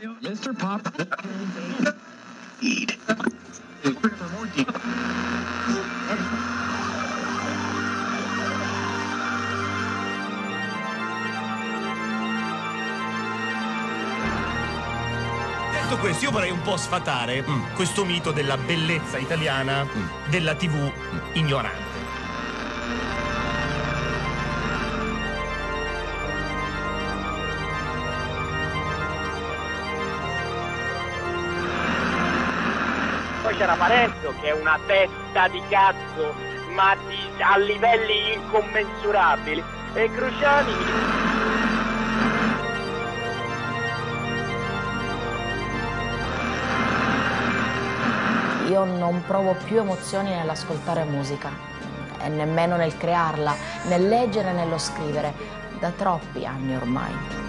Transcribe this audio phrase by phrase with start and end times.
[0.00, 0.52] Mr.
[0.54, 0.90] Pop.
[2.60, 2.98] Eat.
[15.70, 19.86] Detto questo, io vorrei un po' sfatare questo mito della bellezza italiana
[20.28, 20.90] della TV
[21.34, 21.93] ignorante.
[33.54, 36.34] Poi c'era Parenzo che è una testa di cazzo,
[36.70, 39.62] ma di- a livelli incommensurabili.
[39.94, 40.72] E Cruciani
[48.70, 51.50] Io non provo più emozioni nell'ascoltare musica
[52.20, 55.32] e nemmeno nel crearla, nel leggere e nello scrivere,
[55.78, 57.43] da troppi anni ormai.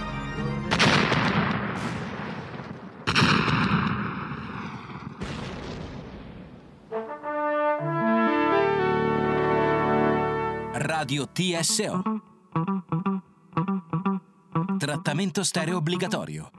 [11.05, 12.01] Radio TSO.
[14.79, 16.49] Trattamento stereo obbligatorio.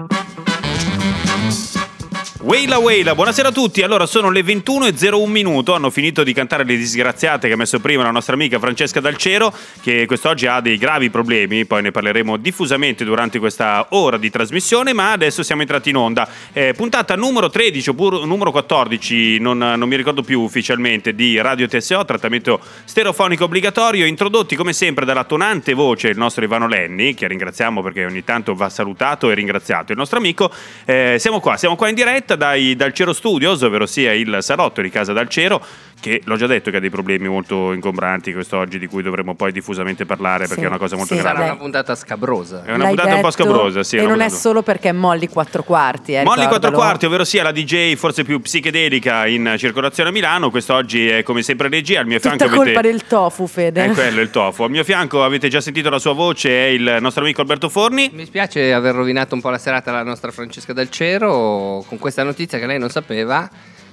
[2.38, 3.82] Weila Weila, buonasera a tutti.
[3.82, 5.72] Allora, sono le 21.01 minuto.
[5.72, 9.52] Hanno finito di cantare le disgraziate che ha messo prima la nostra amica Francesca Dalcero,
[9.80, 11.64] che quest'oggi ha dei gravi problemi.
[11.64, 14.92] Poi ne parleremo diffusamente durante questa ora di trasmissione.
[14.92, 16.28] Ma adesso siamo entrati in onda.
[16.52, 21.66] Eh, puntata numero 13 oppure numero 14, non, non mi ricordo più ufficialmente, di Radio
[21.66, 24.04] TSO, trattamento stereofonico obbligatorio.
[24.04, 28.54] Introdotti come sempre dalla tonante voce il nostro Ivano Lenni, che ringraziamo perché ogni tanto
[28.54, 29.92] va salutato e ringraziato.
[29.92, 30.52] Il nostro amico.
[30.84, 34.90] Eh, siamo qua, siamo qua in diretta dai Dalcero Studios, ovvero sia il salotto di
[34.90, 35.64] casa Dalcero,
[36.10, 39.50] che l'ho già detto che ha dei problemi molto ingombranti quest'oggi, di cui dovremo poi
[39.52, 41.38] diffusamente parlare perché Sì, è una cosa molto sì, grave.
[41.38, 42.62] sarà una puntata scabrosa.
[42.64, 43.96] È una L'hai puntata un po' scabrosa, sì.
[43.96, 46.12] E non è puntata- solo perché molli quattro quarti.
[46.12, 46.76] Eh, Molly 4 ricordalo.
[46.76, 50.50] quarti, ovvero sia la DJ forse più psichedelica in circolazione a Milano.
[50.50, 52.00] Quest'oggi è come sempre regia.
[52.00, 52.88] Al mio Tutta fianco colpa avete.
[52.90, 53.84] del tofu, Fede.
[53.84, 54.62] È quello il tofu.
[54.62, 58.10] Al mio fianco avete già sentito la sua voce, è il nostro amico Alberto Forni.
[58.12, 62.22] Mi spiace aver rovinato un po' la serata alla nostra Francesca Del Cero con questa
[62.22, 63.48] notizia che lei non sapeva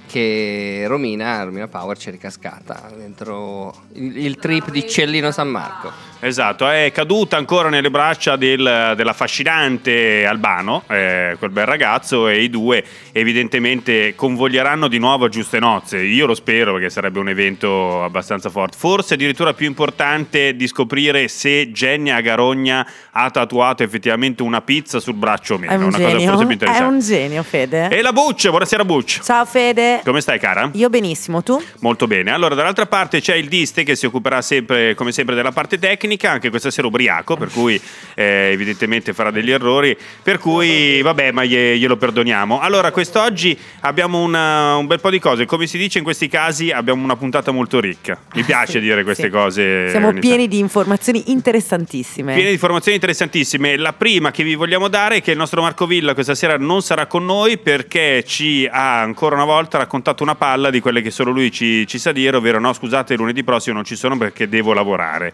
[0.06, 6.13] che Romina, Romina Power ci è ricascata dentro il, il trip di Cellino San Marco.
[6.26, 12.48] Esatto, è caduta ancora nelle braccia del- dell'affascinante Albano, eh, quel bel ragazzo, e i
[12.48, 15.98] due evidentemente convoglieranno di nuovo a giuste nozze.
[15.98, 18.78] Io lo spero perché sarebbe un evento abbastanza forte.
[18.78, 25.16] Forse addirittura più importante di scoprire se Jenny Agarogna ha tatuato effettivamente una pizza sul
[25.16, 25.72] braccio o meno.
[25.72, 26.58] È un una cosa genio.
[26.58, 27.88] È un genio, Fede.
[27.88, 29.22] E la Buccia, buonasera Buccia.
[29.22, 30.00] Ciao, Fede.
[30.02, 30.70] Come stai cara?
[30.72, 31.62] Io benissimo, tu?
[31.80, 32.32] Molto bene.
[32.32, 36.12] Allora, dall'altra parte c'è il Diste che si occuperà sempre, come sempre, della parte tecnica,
[36.22, 37.80] anche questa sera ubriaco, per cui
[38.14, 39.96] eh, evidentemente farà degli errori.
[40.22, 42.60] Per cui, vabbè, ma glie- glielo perdoniamo.
[42.60, 45.44] Allora, quest'oggi abbiamo una- un bel po' di cose.
[45.46, 48.18] Come si dice in questi casi, abbiamo una puntata molto ricca.
[48.34, 49.30] Mi piace Sì, dire queste sì.
[49.30, 49.88] cose.
[49.90, 52.32] Siamo pieni di informazioni interessantissime.
[52.34, 53.76] Piene di informazioni interessantissime.
[53.76, 56.82] La prima che vi vogliamo dare è che il nostro Marco Villa questa sera non
[56.82, 61.10] sarà con noi perché ci ha ancora una volta raccontato una palla di quelle che
[61.10, 64.48] solo lui ci, ci sa dire, ovvero no, scusate, lunedì prossimo non ci sono perché
[64.48, 65.32] devo lavorare.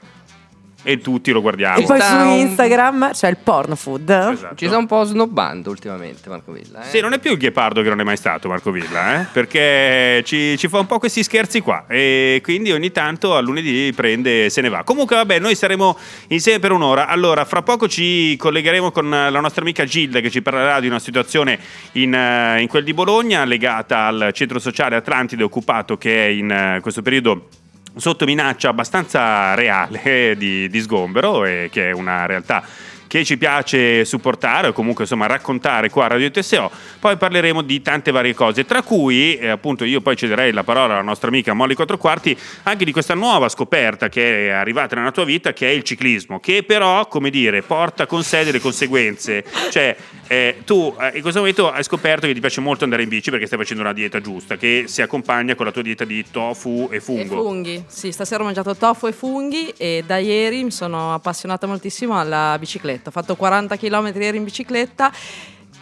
[0.82, 1.78] E tutti lo guardiamo.
[1.78, 4.08] E poi su Instagram c'è il porno food.
[4.08, 4.54] Esatto.
[4.54, 6.82] Ci sta un po' snobbando ultimamente Marco Villa.
[6.82, 6.88] Eh?
[6.88, 9.26] Sì, non è più il ghepardo che non è mai stato Marco Villa, eh?
[9.30, 13.92] perché ci, ci fa un po' questi scherzi qua e quindi ogni tanto a lunedì
[13.94, 14.82] prende e se ne va.
[14.82, 15.98] Comunque vabbè, noi saremo
[16.28, 17.08] insieme per un'ora.
[17.08, 20.98] Allora, fra poco ci collegheremo con la nostra amica Gilda che ci parlerà di una
[20.98, 21.58] situazione
[21.92, 26.50] in, eh, in quel di Bologna legata al centro sociale Atlantide occupato che è in
[26.50, 27.48] eh, questo periodo
[27.96, 32.64] sotto minaccia abbastanza reale eh, di, di sgombero e che è una realtà
[33.10, 36.70] che ci piace supportare o comunque insomma raccontare qua a Radio TSO.
[37.00, 40.92] Poi parleremo di tante varie cose, tra cui eh, appunto io poi cederei la parola
[40.92, 45.10] alla nostra amica Molly Quattro Quarti anche di questa nuova scoperta che è arrivata nella
[45.10, 49.44] tua vita che è il ciclismo, che però come dire porta con sé delle conseguenze.
[49.72, 49.96] Cioè
[50.32, 53.30] eh, tu eh, in questo momento hai scoperto che ti piace molto andare in bici
[53.30, 56.88] perché stai facendo una dieta giusta che si accompagna con la tua dieta di tofu
[56.92, 57.42] e E fungo.
[57.42, 62.16] funghi, sì, stasera ho mangiato tofu e funghi e da ieri mi sono appassionata moltissimo
[62.16, 63.08] alla bicicletta.
[63.08, 65.12] Ho fatto 40 km ieri in bicicletta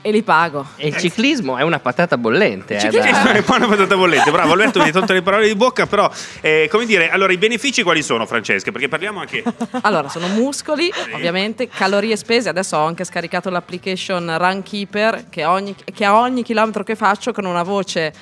[0.08, 0.66] e li pago.
[0.76, 2.76] E il ciclismo è una patata bollente.
[2.76, 5.54] eh, Ciclismo da- è buona patata bollente, bravo Alberto mi hai tolto le parole di
[5.54, 6.10] bocca, però
[6.40, 8.70] eh, come dire, allora i benefici quali sono Francesca?
[8.72, 9.42] Perché parliamo anche...
[9.82, 12.48] Allora, sono muscoli, ovviamente, calorie spese.
[12.48, 17.44] Adesso ho anche scaricato l'application Runkeeper che, ogni, che a ogni chilometro che faccio con
[17.44, 18.12] una voce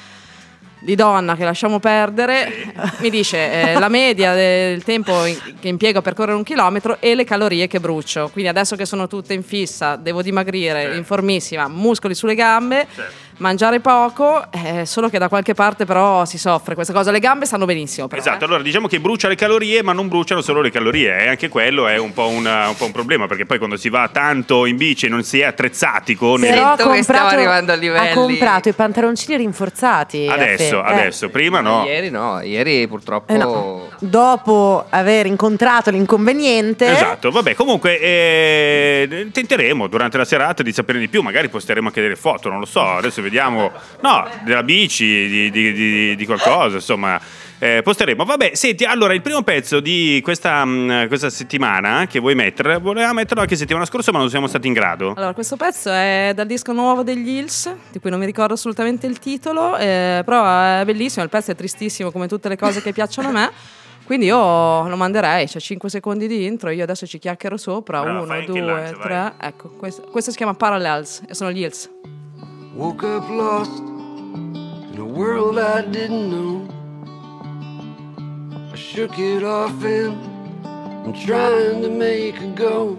[0.87, 5.99] di donna che lasciamo perdere, mi dice eh, la media del tempo in- che impiego
[5.99, 8.31] a percorrere un chilometro e le calorie che brucio.
[8.33, 10.97] Quindi adesso che sono tutte in fissa, devo dimagrire, Certo.
[10.97, 12.87] informissima, muscoli sulle gambe,
[13.39, 17.11] mangiare poco, eh, solo che da qualche parte però si soffre questa cosa.
[17.11, 18.21] Le gambe stanno benissimo però.
[18.21, 18.47] Esatto, eh.
[18.47, 21.87] allora diciamo che brucia le calorie, ma non bruciano solo le calorie, e anche quello
[21.87, 24.77] è un po' un, un po' un problema, perché poi quando si va tanto in
[24.77, 28.09] bici e non si è attrezzati con il- Però che stiamo comprato, arrivando a livelli-
[28.09, 30.27] ha comprato i pantaloncini rinforzati.
[30.31, 30.97] Adesso, Raffaele.
[30.97, 31.01] Eh.
[31.01, 31.85] adesso, prima no.
[31.85, 33.33] Ieri no, ieri purtroppo...
[33.33, 33.89] Eh no.
[33.99, 41.09] Dopo aver incontrato l'inconveniente, Esatto, vabbè, comunque eh, tenteremo durante la serata di sapere di
[41.09, 45.51] più, magari posteremo anche delle foto, non lo so, adesso vediamo, no, della bici, di,
[45.51, 47.21] di- di- di qualcosa, insomma,
[47.59, 48.25] eh, posteremo.
[48.25, 53.15] Vabbè, senti, allora il primo pezzo di questa, mh, questa settimana che vuoi mettere, volevamo
[53.15, 55.15] metterlo anche settimana scorsa ma non siamo stati in grado.
[55.17, 59.07] Allora, questo pezzo è dal disco nuovo degli Hills, di cui non mi ricordo assolutamente
[59.07, 62.93] il titolo, eh, però è bellissimo, il pezzo è tristissimo come tutte le cose che
[62.93, 63.51] piacciono a me.
[64.05, 64.37] Quindi io
[64.87, 68.39] lo manderei, c'è 5 secondi di intro, io adesso ci chiacchiero sopra, Brava, 1, fai
[68.39, 71.91] anche il 2, lancio, 3, ecco, questo, questo si chiama Parallels e sono gli Hills.
[72.77, 76.69] Woke up lost in a world I didn't know.
[78.71, 80.15] I shook it off and
[80.67, 82.99] I'm trying to make a go.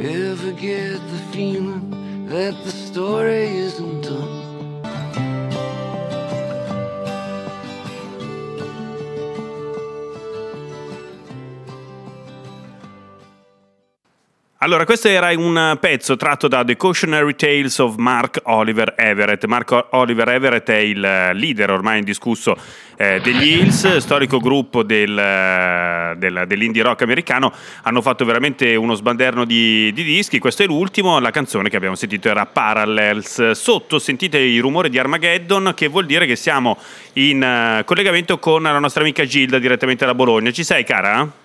[0.00, 4.35] Ever get the feeling that the story isn't done?
[14.66, 19.44] Allora, questo era un pezzo tratto da The Cautionary Tales of Mark Oliver Everett.
[19.44, 22.56] Mark Oliver Everett è il leader ormai indiscusso
[22.96, 27.52] eh, degli Hills, storico gruppo del, eh, del- dell'indie rock americano.
[27.82, 30.40] Hanno fatto veramente uno sbanderno di, di dischi.
[30.40, 31.20] Questo è l'ultimo.
[31.20, 33.52] La canzone che abbiamo sentito era Parallels.
[33.52, 36.76] Sotto sentite il rumore di Armageddon, che vuol dire che siamo
[37.12, 40.50] in eh, collegamento con la nostra amica Gilda direttamente da Bologna.
[40.50, 41.44] Ci sei, cara?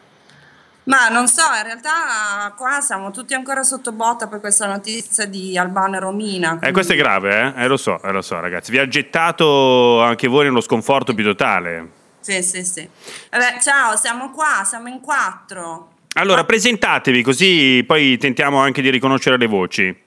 [0.91, 5.57] Ma non so, in realtà qua siamo tutti ancora sotto botta per questa notizia di
[5.57, 6.59] Albano e Romina.
[6.61, 7.63] Eh, questo è grave, eh?
[7.63, 8.71] Eh, lo so, eh, lo so, ragazzi.
[8.71, 11.89] Vi ha gettato anche voi nello sconforto più totale.
[12.19, 12.89] Sì, sì, sì.
[13.29, 15.93] Vabbè, ciao, siamo qua, siamo in quattro.
[16.15, 19.97] Allora, presentatevi così poi tentiamo anche di riconoscere le voci.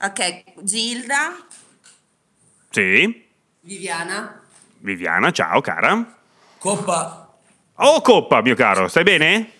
[0.00, 1.36] Ok, Gilda,
[2.70, 3.26] Sì,
[3.60, 4.40] Viviana,
[4.78, 6.16] Viviana, ciao, cara.
[6.56, 7.28] Coppa,
[7.74, 9.50] Oh, Coppa, mio caro, stai bene?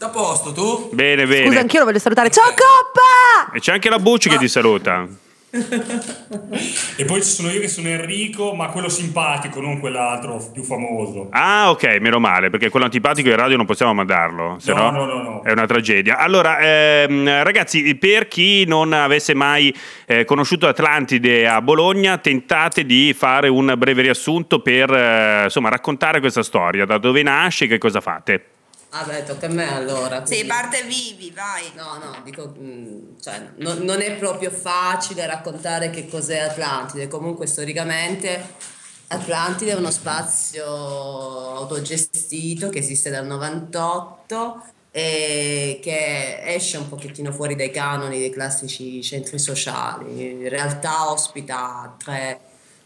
[0.00, 0.88] Da posto tu?
[0.94, 1.44] Bene, bene.
[1.46, 2.30] scusa, anch'io lo voglio salutare.
[2.30, 3.52] Ciao Coppa!
[3.54, 5.06] E c'è anche la Bucci che ti saluta.
[5.50, 11.26] E poi ci sono io che sono Enrico, ma quello simpatico, non quell'altro più famoso.
[11.32, 15.04] Ah, ok, meno male, perché quello antipatico in radio non possiamo mandarlo, se no, No,
[15.04, 15.42] no, no, no.
[15.42, 16.16] è una tragedia.
[16.16, 19.74] Allora, ehm, ragazzi, per chi non avesse mai
[20.06, 26.20] eh, conosciuto Atlantide a Bologna, tentate di fare un breve riassunto per eh, insomma, raccontare
[26.20, 28.44] questa storia, da dove nasce e che cosa fate.
[28.92, 30.18] Ah beh, tocca a me allora.
[30.26, 31.70] sì, quindi- parte vivi, vai.
[31.76, 37.06] No, no, dico, mm, cioè, non, non è proprio facile raccontare che cos'è Atlantide.
[37.06, 38.42] Comunque, storicamente,
[39.08, 40.64] Atlantide è uno spazio
[41.56, 49.00] autogestito che esiste dal 98 e che esce un pochettino fuori dai canoni dei classici
[49.04, 50.30] centri sociali.
[50.42, 52.40] In realtà ospita tre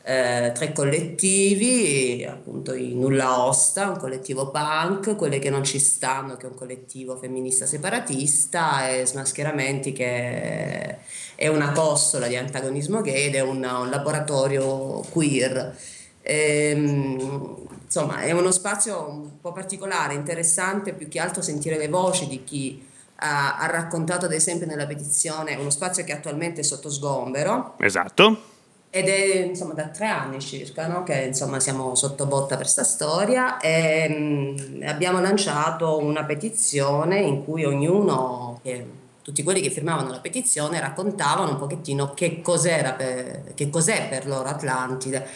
[0.07, 6.37] eh, tre collettivi, appunto i Nulla Osta, un collettivo punk, Quelle che non ci stanno,
[6.37, 10.99] che è un collettivo femminista separatista, e Smascheramenti, che
[11.35, 15.75] è una costola di antagonismo gay ed è un, un laboratorio queer.
[16.21, 22.27] Ehm, insomma, è uno spazio un po' particolare, interessante, più che altro sentire le voci
[22.27, 26.91] di chi ha, ha raccontato, ad esempio, nella petizione, uno spazio che attualmente è sotto
[26.91, 27.77] sgombero.
[27.79, 28.53] Esatto.
[28.97, 31.03] Ed è insomma da tre anni circa no?
[31.03, 37.43] che insomma siamo sotto botta per sta storia e mm, abbiamo lanciato una petizione in
[37.43, 38.87] cui ognuno, che-
[39.21, 44.49] tutti quelli che firmavano la petizione raccontavano un pochettino che per, che cos'è per loro
[44.49, 45.27] Atlantide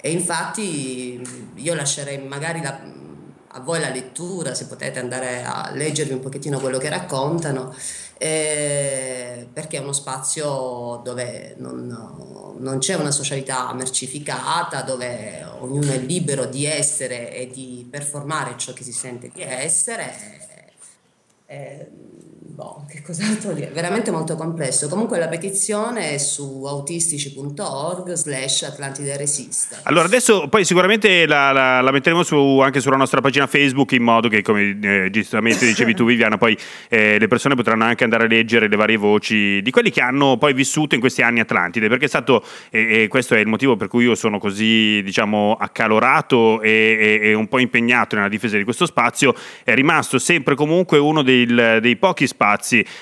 [0.00, 2.78] e infatti mm, io lascerei magari la-
[3.48, 7.74] a voi la lettura se potete andare a leggervi un pochettino quello che raccontano
[8.18, 15.98] eh, perché è uno spazio dove non, non c'è una socialità mercificata, dove ognuno è
[15.98, 20.14] libero di essere e di performare ciò che si sente di essere.
[21.46, 21.90] Eh,
[22.50, 23.70] Boh, che cos'altro dire?
[23.74, 24.88] Veramente molto complesso.
[24.88, 29.76] Comunque la petizione è su autistici.org slash Atlantide Resiste.
[29.82, 34.02] Allora, adesso poi sicuramente la, la- la metteremo su- anche sulla nostra pagina Facebook in
[34.02, 36.56] modo che, come eh, giustamente dicevi tu, Viviana, poi
[36.88, 40.38] eh, le persone potranno anche andare a leggere le varie voci di quelli che hanno
[40.38, 43.76] poi vissuto in questi anni Atlantide, perché è stato, e e questo è il motivo
[43.76, 48.56] per cui io sono così, diciamo, accalorato e, e- e un po' impegnato nella difesa
[48.56, 52.36] di questo spazio, è rimasto sempre comunque uno del- dei pochi spazi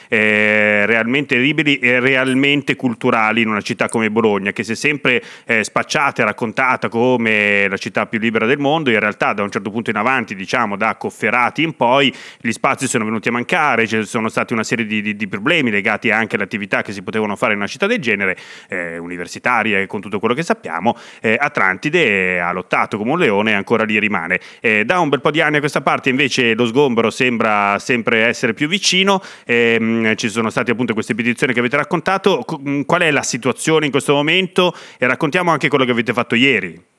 [0.08, 5.22] eh, realmente liberi e realmente culturali in una città come Bologna, che si è sempre
[5.44, 9.50] eh, spacciata e raccontata come la città più libera del mondo, in realtà da un
[9.50, 13.86] certo punto in avanti, diciamo da Cofferati in poi, gli spazi sono venuti a mancare,
[13.86, 17.02] ci sono stati una serie di, di- di problemi legati anche alle attività che si
[17.02, 18.36] potevano fare in una città del genere,
[18.68, 23.50] eh, universitaria e con tutto quello che sappiamo, eh, Atlantide ha lottato come un leone
[23.52, 24.40] e ancora lì rimane.
[24.60, 28.24] Eh, da un bel po' di anni a questa parte invece lo sgombero sembra sempre
[28.26, 32.44] essere più vicino, ehm, ci sono state appunto queste petizioni che avete raccontato,
[32.86, 36.94] qual è la situazione in questo momento e raccontiamo anche quello che avete fatto ieri.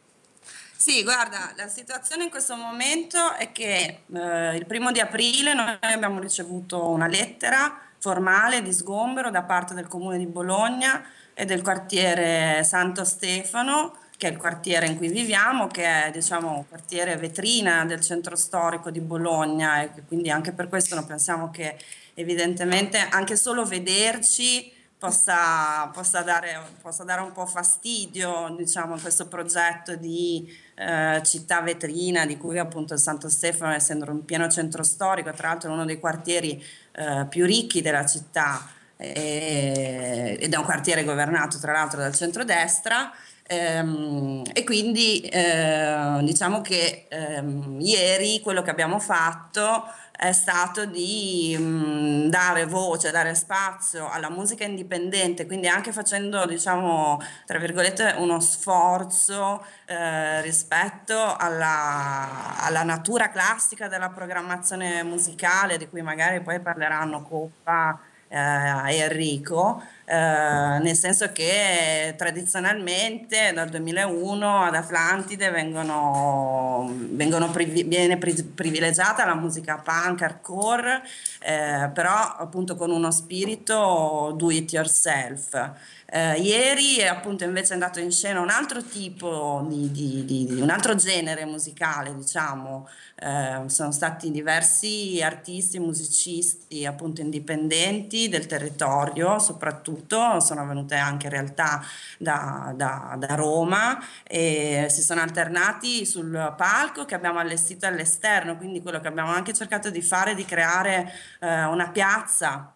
[0.75, 5.75] Sì, guarda, la situazione in questo momento è che eh, il primo di aprile noi
[5.81, 11.03] abbiamo ricevuto una lettera formale di sgombero da parte del comune di Bologna
[11.33, 16.51] e del quartiere Santo Stefano, che è il quartiere in cui viviamo, che è diciamo
[16.51, 21.51] un quartiere vetrina del centro storico di Bologna e quindi anche per questo noi pensiamo
[21.51, 21.77] che
[22.15, 29.27] evidentemente anche solo vederci possa, possa dare, possa dare un po' fastidio diciamo, a questo
[29.27, 34.81] progetto di eh, città vetrina di cui appunto il Santo Stefano essendo un pieno centro
[34.81, 40.57] storico, tra l'altro è uno dei quartieri eh, più ricchi della città eh, ed è
[40.57, 43.11] un quartiere governato tra l'altro dal centrodestra.
[43.49, 51.55] Ehm, e quindi eh, diciamo che ehm, ieri quello che abbiamo fatto è stato di
[51.57, 58.39] mh, dare voce, dare spazio alla musica indipendente, quindi anche facendo, diciamo, tra virgolette, uno
[58.39, 67.21] sforzo eh, rispetto alla, alla natura classica della programmazione musicale, di cui magari poi parleranno
[67.21, 78.17] Coppa Enrico, eh, nel senso che tradizionalmente dal 2001 ad Atlantide vengono, vengono privi- viene
[78.17, 81.01] pri- privilegiata la musica punk, hardcore,
[81.39, 85.71] eh, però appunto con uno spirito do it yourself.
[86.09, 90.69] Eh, ieri appunto invece andato in scena un altro tipo di, di- di- di- un
[90.69, 92.87] altro genere musicale, diciamo,
[93.19, 101.83] Eh, sono stati diversi artisti, musicisti appunto indipendenti del territorio soprattutto, sono venute anche realtà
[102.19, 108.83] da, da- da Roma e si sono alternati sul palco che abbiamo allestito all'esterno, quindi
[108.83, 112.71] quello che abbiamo anche cercato di fare è di creare eh, una piazza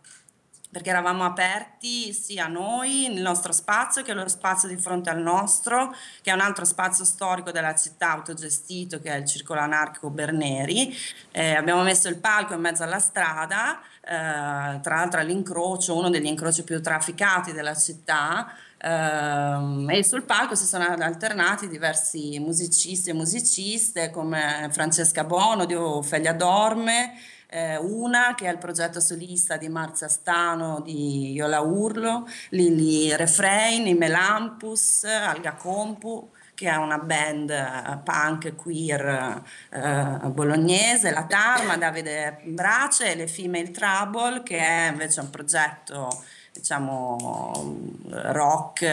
[0.71, 5.93] perché eravamo aperti sia noi, nel nostro spazio, che lo spazio di fronte al nostro,
[6.21, 10.95] che è un altro spazio storico della città autogestito, che è il Circolo Anarchico Berneri.
[11.31, 16.25] Eh, abbiamo messo il palco in mezzo alla strada, eh, tra l'altro all'incrocio, uno degli
[16.25, 23.13] incroci più trafficati della città, ehm, e sul palco si sono alternati diversi musicisti e
[23.13, 27.13] musiciste come Francesca Bono di Ophelia Dorme,
[27.51, 33.85] eh, una che è il progetto solista di Marzia Stano di Iola Urlo, Lili Refrain,
[33.87, 41.75] i Melampus, Alga Compu che è una band eh, punk queer eh, bolognese, la Tarma,
[41.75, 48.83] Davide Brace e le Female Trouble che è invece un progetto diciamo rock,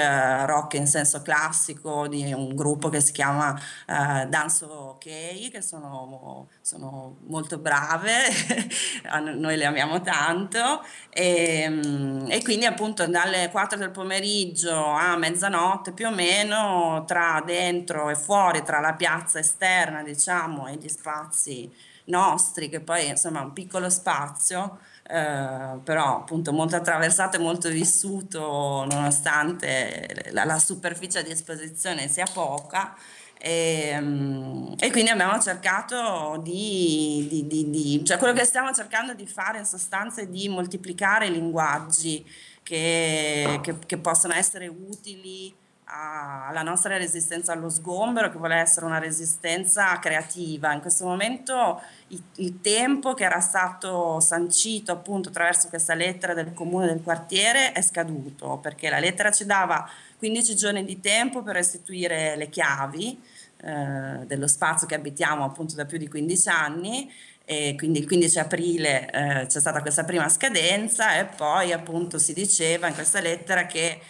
[0.46, 6.48] rock in senso classico di un gruppo che si chiama eh, Danzo Ok, che sono,
[6.60, 8.22] sono molto brave,
[9.36, 10.82] noi le amiamo tanto.
[11.10, 17.42] E, mm, e quindi appunto dalle 4 del pomeriggio a mezzanotte più o meno tra
[17.44, 21.70] dentro e fuori, tra la piazza esterna diciamo e gli spazi
[22.06, 27.68] nostri, che poi insomma è un piccolo spazio, eh, però appunto molto attraversato e molto
[27.70, 32.94] vissuto nonostante la, la superficie di esposizione sia poca.
[33.40, 39.14] E, mm, e quindi abbiamo cercato di, di- di- di- cioè quello che stiamo cercando
[39.14, 42.24] di fare in sostanza è di moltiplicare i linguaggi
[42.64, 45.54] che, che- che possono essere utili
[45.90, 50.72] alla nostra resistenza allo sgombero, che vuole essere una resistenza creativa.
[50.72, 56.52] In questo momento il, il tempo che era stato sancito appunto attraverso questa lettera del
[56.52, 61.54] comune del quartiere è scaduto, perché la lettera ci dava 15 giorni di tempo per
[61.54, 63.20] restituire le chiavi
[63.60, 67.12] eh, dello spazio che abitiamo appunto da più di 15 anni
[67.44, 72.34] e quindi il 15 aprile eh, c'è stata questa prima scadenza e poi appunto si
[72.34, 74.00] diceva in questa lettera che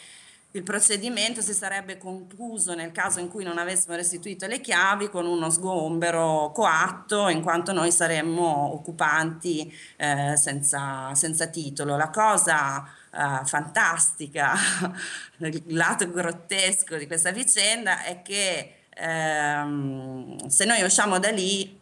[0.52, 5.26] il procedimento si sarebbe concluso nel caso in cui non avessimo restituito le chiavi con
[5.26, 11.99] uno sgombero coatto in quanto noi saremmo occupanti eh, senza, senza titolo.
[11.99, 14.55] La cosa eh, fantastica,
[15.38, 21.78] il lato grottesco di questa vicenda è che ehm, se noi usciamo da lì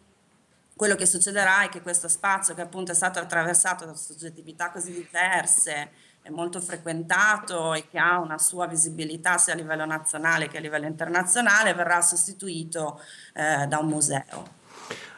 [0.76, 4.92] quello che succederà è che questo spazio che appunto è stato attraversato da soggettività così
[4.92, 5.90] diverse,
[6.30, 10.86] molto frequentato e che ha una sua visibilità sia a livello nazionale che a livello
[10.86, 13.00] internazionale, verrà sostituito
[13.34, 14.64] eh, da un museo.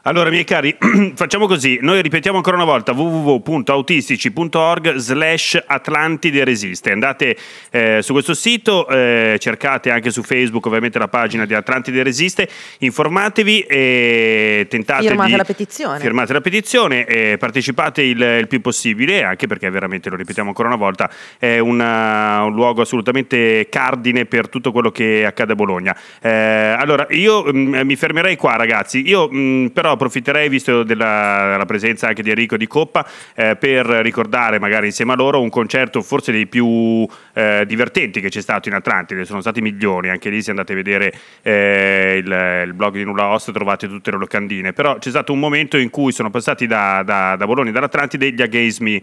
[0.02, 0.76] Allora, miei cari,
[1.16, 1.78] facciamo così.
[1.82, 6.92] Noi ripetiamo ancora una volta www.autistici.org slash Atlantide Resiste.
[6.92, 7.36] Andate
[7.70, 12.48] eh, su questo sito, eh, cercate anche su Facebook ovviamente la pagina di Atlantide Resiste,
[12.78, 15.36] informatevi e tentate Firmate di...
[15.36, 15.98] la petizione.
[15.98, 20.68] Firmate la petizione e partecipate il, il più possibile, anche perché veramente, lo ripetiamo ancora
[20.68, 25.96] una volta, è una- un luogo assolutamente cardine per tutto quello che accade a Bologna.
[26.20, 29.06] Eh, allora, io mm, mi fermerei qua, ragazzi.
[29.06, 33.86] Io mm, però approfitterei, visto della, della presenza anche di Enrico di Coppa, eh, per
[33.86, 38.68] ricordare magari insieme a loro un concerto forse dei più eh, divertenti che c'è stato
[38.68, 39.24] in Atlantide.
[39.24, 43.28] Sono stati milioni, anche lì se andate a vedere eh, il, il blog di Nulla
[43.28, 44.72] Host trovate tutte le locandine.
[44.72, 48.32] Però c'è stato un momento in cui sono passati da, da, da Bologna e dall'Atlantide
[48.32, 49.02] gli Against Me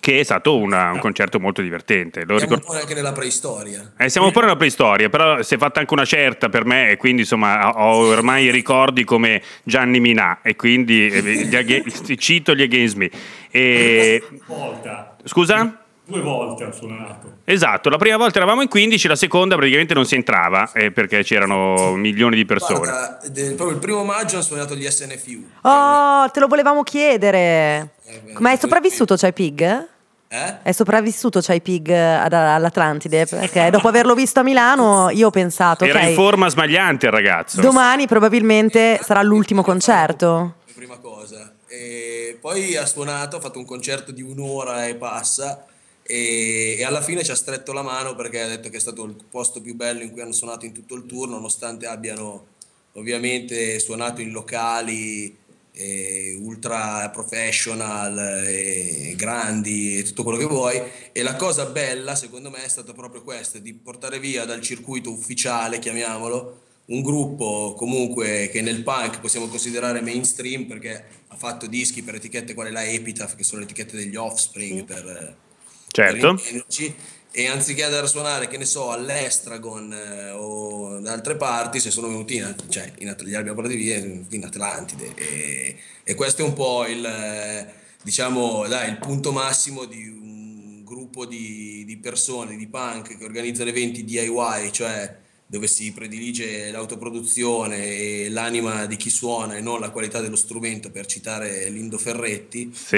[0.00, 2.24] che è stato una- un concerto molto divertente.
[2.24, 3.92] Lo Siamo un ricor- po' anche nella preistoria.
[3.96, 6.96] eh, siamo po' nella preistoria, però si è fatta anche una certa per me e
[6.96, 11.82] quindi insomma ho ormai i ricordi come Gianni Minà e quindi eh, gli Aga-
[12.16, 13.10] cito gli Against Me.
[13.50, 14.22] E...
[14.46, 15.16] volta.
[15.24, 15.80] Scusa?
[16.08, 17.38] Due volte ho suonato.
[17.44, 21.24] Esatto, la prima volta eravamo in 15, la seconda praticamente non si entrava eh, perché
[21.24, 22.78] c'erano milioni di persone.
[22.78, 25.44] Guarda, de- proprio il primo maggio hanno suonato gli SNFU.
[25.62, 27.94] Oh, te lo volevamo chiedere.
[28.38, 29.88] Ma è sopravvissuto Chai Pig?
[30.28, 30.62] Eh?
[30.62, 33.26] È sopravvissuto Chai Pig all'Atlantide?
[33.26, 37.12] Perché dopo averlo visto a Milano io ho pensato, Era in ok, forma smagliante il
[37.12, 37.60] ragazzo.
[37.60, 40.56] domani probabilmente sarà l'ultimo concerto.
[40.74, 41.52] prima cosa.
[41.68, 45.64] E poi ha suonato, ha fatto un concerto di un'ora e passa
[46.02, 49.04] e, e alla fine ci ha stretto la mano perché ha detto che è stato
[49.04, 52.46] il posto più bello in cui hanno suonato in tutto il tour, nonostante abbiano
[52.92, 55.36] ovviamente suonato in locali
[55.76, 60.80] eh, ultra professional, eh, grandi e tutto quello che vuoi.
[61.12, 65.10] E la cosa bella, secondo me, è stata proprio questa, di portare via dal circuito
[65.10, 72.02] ufficiale, chiamiamolo, un gruppo comunque che nel punk possiamo considerare mainstream perché ha fatto dischi
[72.02, 75.44] per etichette quali la Epitaph, che sono le etichette degli Offspring per, eh,
[75.88, 76.34] Certo.
[76.34, 76.94] per.
[77.38, 81.90] E anziché andare a suonare, che ne so, all'Estragon eh, o da altre parti, se
[81.90, 86.40] sono venuti in, cioè, in At- li abbiamo portati via in Atlantide e, e questo
[86.40, 87.70] è un po' il, eh,
[88.02, 93.68] diciamo, dai, il punto massimo di un gruppo di, di persone, di punk che organizzano
[93.68, 99.90] eventi DIY, cioè dove si predilige l'autoproduzione e l'anima di chi suona e non la
[99.90, 102.72] qualità dello strumento, per citare Lindo Ferretti.
[102.74, 102.96] Sì.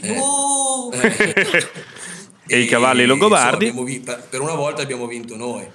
[0.00, 0.90] Eh, Uh,
[2.48, 3.66] E i cavalli longobardi.
[3.68, 5.66] abbiamo vi- per una volta abbiamo vinto noi.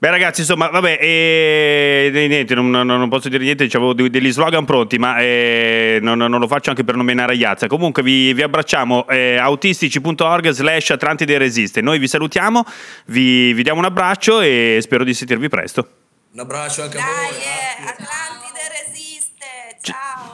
[0.00, 4.30] Beh ragazzi, insomma, vabbè, e, e niente, non, non- non posso dire niente, avevo degli
[4.30, 7.66] slogan pronti, ma eh, non, non lo faccio anche per non menare Iazza.
[7.66, 11.80] Comunque vi, vi abbracciamo, eh, autistici.org slash Atlantide Resiste.
[11.80, 12.64] Noi vi salutiamo,
[13.06, 15.88] vi, vi diamo un abbraccio e spero di sentirvi presto.
[16.32, 17.40] Un abbraccio anche a dai, voi.
[17.42, 18.27] eh, Atlantide resiste,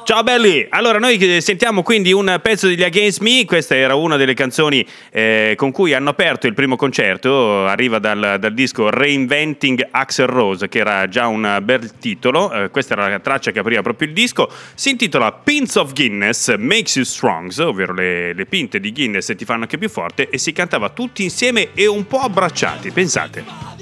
[0.05, 0.23] ciao!
[0.23, 0.67] Belli!
[0.69, 5.55] Allora noi sentiamo quindi un pezzo degli Against Me, questa era una delle canzoni eh,
[5.57, 10.79] con cui hanno aperto il primo concerto, arriva dal, dal disco Reinventing Axel Rose che
[10.79, 14.51] era già un bel titolo, Eh, questa era la traccia che apriva proprio il disco,
[14.75, 19.45] si intitola Pins of Guinness Makes You Strong, ovvero le, le pinte di Guinness ti
[19.47, 23.74] fanno anche più forte e si cantava tutti insieme e un po' abbracciati, pensate.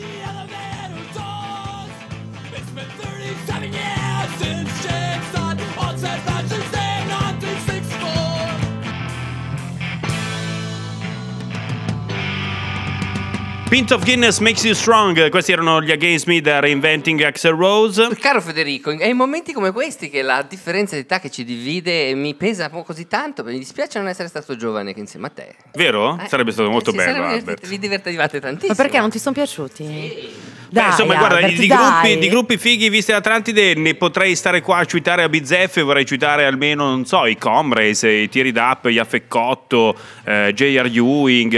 [13.72, 15.30] Pint of Guinness makes you strong.
[15.30, 18.06] Questi erano gli Against Me da Reinventing Axel Rose.
[18.20, 22.14] Caro Federico, è in momenti come questi che la differenza di età che ci divide
[22.14, 23.42] mi pesa un po' così tanto.
[23.42, 25.54] Mi dispiace non essere stato giovane che insieme a te.
[25.72, 26.18] Vero?
[26.22, 27.42] Eh, Sarebbe stato molto bello.
[27.62, 28.74] Vi divertivate tantissimo.
[28.76, 30.60] Ma perché non ti sono piaciuti?
[30.72, 34.62] Dai, insomma, guarda, Albert, di, gruppi, di gruppi fighi visti da Atlantide ne potrei stare
[34.62, 38.86] qua a citare a bizzeffe, vorrei citare almeno, non so, i Comrace, i Thierry Dapp,
[38.86, 40.86] gli Affeccotto, eh, J.R.
[40.86, 41.52] Ewing,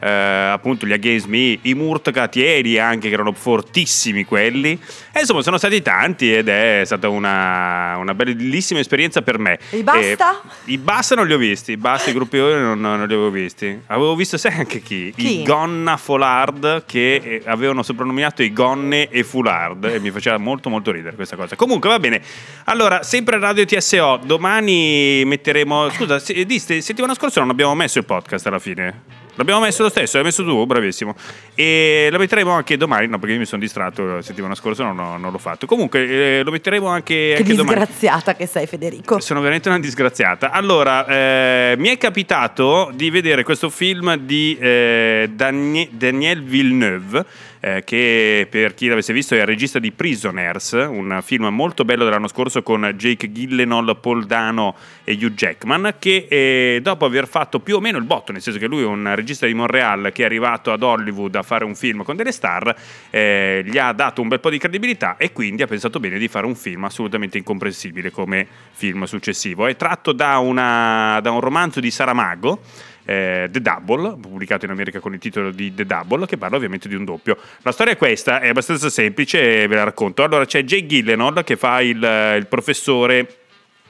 [0.00, 4.78] eh, appunto gli Against Me, i Murt Catieri anche, che erano fortissimi quelli.
[5.18, 9.58] E insomma, sono stati tanti ed è stata una, una bellissima esperienza per me.
[9.70, 10.40] E i Basta?
[10.64, 13.28] Eh, I Basta non li ho visti, i Basta, i gruppi non, non li avevo
[13.28, 13.80] visti.
[13.86, 15.12] Avevo visto, sai anche chi?
[15.16, 15.40] Chi?
[15.40, 20.70] I Gonna Folard che eh, avevano soprannominato i Gonne e Fulard e mi faceva molto
[20.70, 21.56] molto ridere questa cosa.
[21.56, 22.22] Comunque va bene.
[22.66, 25.90] Allora, sempre Radio TSO, domani metteremo...
[25.90, 29.26] Scusa, se- diste, settimana scorsa non abbiamo messo il podcast alla fine.
[29.38, 31.14] L'abbiamo messo lo stesso, l'hai messo tu, bravissimo.
[31.54, 34.98] E lo metteremo anche domani, no perché io mi sono distratto la settimana scorsa, non,
[34.98, 35.66] ho- non l'ho fatto.
[35.66, 37.78] Comunque eh, lo metteremo anche, Che anche domani.
[37.78, 39.20] disgraziata che sei, Federico.
[39.20, 40.50] Sono veramente una disgraziata.
[40.50, 47.24] Allora, eh, mi è capitato di vedere questo film di eh, Danie- Daniel Villeneuve.
[47.60, 52.04] eh, che per chi l'avesse visto è il regista di Prisoners, un film molto bello
[52.04, 57.58] dell'anno scorso con Jake Gyllenhaal, Paul Dano e Hugh Jackman, che eh, dopo aver fatto
[57.58, 60.22] più o meno il botto, nel senso che lui è un regista di Montreal che
[60.22, 62.72] è arrivato ad Hollywood a fare un film con delle star,
[63.10, 66.28] eh, gli ha dato un bel po' di credibilità e quindi ha pensato bene di
[66.28, 69.66] fare un film assolutamente incomprensibile come film successivo.
[69.66, 72.60] È tratto da, una- da un romanzo di Saramago.
[73.08, 76.88] eh, The Double, pubblicato in America con il titolo di The Double, che parla ovviamente
[76.88, 77.38] di un doppio.
[77.62, 80.22] La storia è questa, è abbastanza semplice, ve la racconto.
[80.22, 81.96] Allora c'è Jake Gyllenhaal che fa il,
[82.36, 83.38] il professore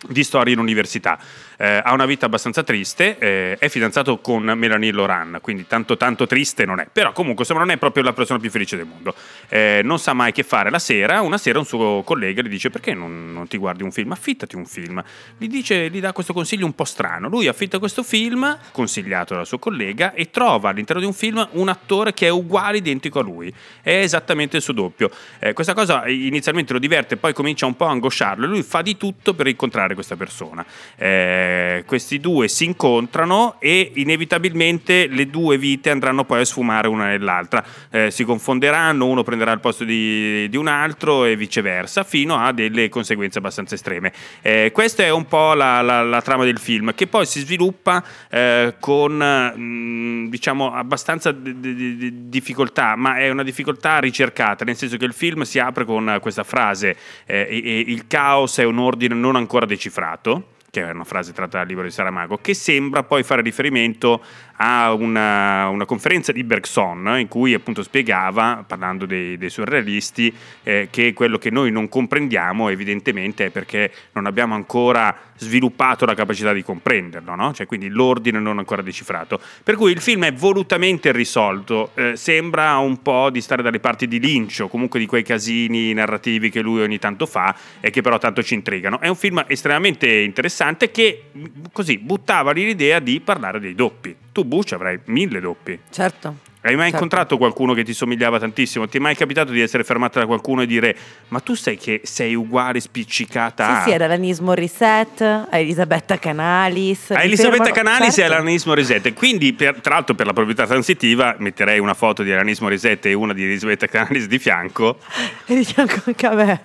[0.06, 1.18] di storia in università.
[1.60, 6.24] Eh, ha una vita abbastanza triste, eh, è fidanzato con Melanie Loran, quindi tanto tanto
[6.28, 9.12] triste non è, però comunque insomma non è proprio la persona più felice del mondo.
[9.48, 12.70] Eh, non sa mai che fare la sera, una sera un suo collega gli dice
[12.70, 15.02] perché non, non ti guardi un film, affittati un film.
[15.36, 19.46] Gli, dice, gli dà questo consiglio un po' strano, lui affitta questo film, consigliato dal
[19.46, 23.22] suo collega, e trova all'interno di un film un attore che è uguale, identico a
[23.22, 25.10] lui, è esattamente il suo doppio.
[25.40, 28.80] Eh, questa cosa inizialmente lo diverte, poi comincia un po' a angosciarlo e lui fa
[28.80, 30.64] di tutto per incontrare questa persona.
[30.94, 31.46] Eh,
[31.86, 37.64] questi due si incontrano e inevitabilmente le due vite andranno poi a sfumare una nell'altra.
[37.90, 42.52] Eh, si confonderanno, uno prenderà il posto di, di un altro e viceversa, fino a
[42.52, 44.12] delle conseguenze abbastanza estreme.
[44.42, 48.02] Eh, questa è un po' la, la- la trama del film, che poi si sviluppa
[48.30, 54.76] eh, con mh, diciamo abbastanza di- di- di- difficoltà, ma è una difficoltà ricercata, nel
[54.76, 59.14] senso che il film si apre con questa frase: eh, il caos è un ordine
[59.14, 63.22] non ancora decifrato che è una frase tratta dal libro di Saramago, che sembra poi
[63.22, 64.22] fare riferimento
[64.60, 70.88] a una, una conferenza di Bergson in cui appunto spiegava, parlando dei, dei surrealisti, eh,
[70.90, 76.52] che quello che noi non comprendiamo evidentemente è perché non abbiamo ancora sviluppato la capacità
[76.52, 77.52] di comprenderlo, no?
[77.52, 79.40] cioè quindi l'ordine non ancora decifrato.
[79.62, 84.08] Per cui il film è volutamente risolto, eh, sembra un po' di stare dalle parti
[84.08, 88.18] di Lynch comunque di quei casini narrativi che lui ogni tanto fa e che però
[88.18, 88.98] tanto ci intrigano.
[89.00, 94.14] È un film estremamente interessante che mh, così buttava l'idea di parlare dei doppi.
[94.32, 95.78] Tu Bush avrai mille doppi.
[95.90, 96.46] Certo.
[96.68, 97.04] Hai mai Certo.
[97.04, 98.86] incontrato qualcuno che ti somigliava tantissimo?
[98.88, 100.94] Ti è mai capitato di essere fermata da qualcuno e dire
[101.28, 103.76] ma tu sai che sei uguale spiccicata a...
[103.78, 107.10] Sì, sì, era l'Alanis Morissette, a Elisabetta Canalis.
[107.12, 108.32] A Elisabetta fermano- Canalis e certo.
[108.34, 109.12] all'Alanis Morissette.
[109.14, 113.14] Quindi, per- tra l'altro, per la proprietà transitiva, metterei una foto di Alanis Morissette e
[113.14, 114.98] una di Elisabetta Canalis di fianco.
[115.46, 116.64] E di fianco anche a me.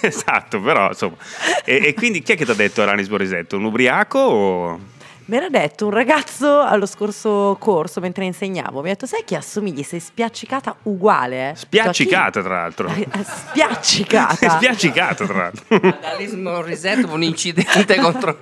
[0.00, 1.14] esatto, però insomma.
[1.64, 3.54] E, e quindi chi è che ti ha detto Alanis Morissette?
[3.54, 4.80] Un ubriaco o...
[5.26, 8.82] Mi era detto un ragazzo allo scorso corso mentre insegnavo.
[8.82, 9.82] Mi ha detto: Sai che assomigli?
[9.82, 11.50] Sei spiaccicata uguale.
[11.50, 12.88] eh?" Spiaccicata, tra l'altro.
[12.88, 14.48] "A chi?" Spiaccicata.
[14.60, 15.96] Spiaccicata, tra l'altro.
[16.02, 18.38] Alice Morissette un incidente contro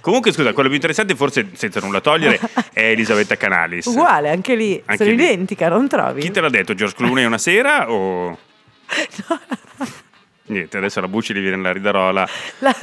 [0.00, 2.40] Comunque, scusa, quello più interessante, forse senza nulla togliere,
[2.72, 3.86] è Elisabetta Canalis.
[3.86, 4.82] Uguale, anche lì.
[4.84, 5.22] Anche sono lì.
[5.22, 6.22] identica, non trovi?
[6.22, 6.74] Chi te l'ha detto?
[6.74, 8.36] George Clooney una sera o...
[10.44, 12.28] Niente, adesso la Bucci gli viene la ridarola.
[12.58, 12.76] La,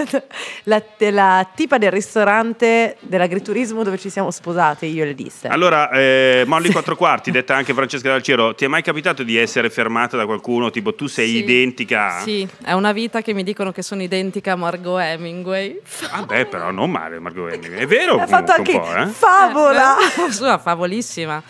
[0.63, 5.47] la- la tipa del ristorante dell'agriturismo dove ci siamo sposate, io e le disse.
[5.47, 9.69] Allora, eh, Molly Quattro Quarti, detta anche Francesca Dalciero, ti è mai capitato di essere
[9.69, 11.37] fermata da qualcuno tipo tu sei Sì.
[11.43, 12.17] identica?
[12.17, 15.79] a-" Sì, è una vita che mi dicono che sono identica a Margot Hemingway.
[16.11, 17.79] Vabbè, però non male Margot Hemingway.
[17.81, 19.05] È vero Ha fatto anche eh?
[19.07, 19.95] favola.
[20.27, 21.41] Eh, sua favolissima.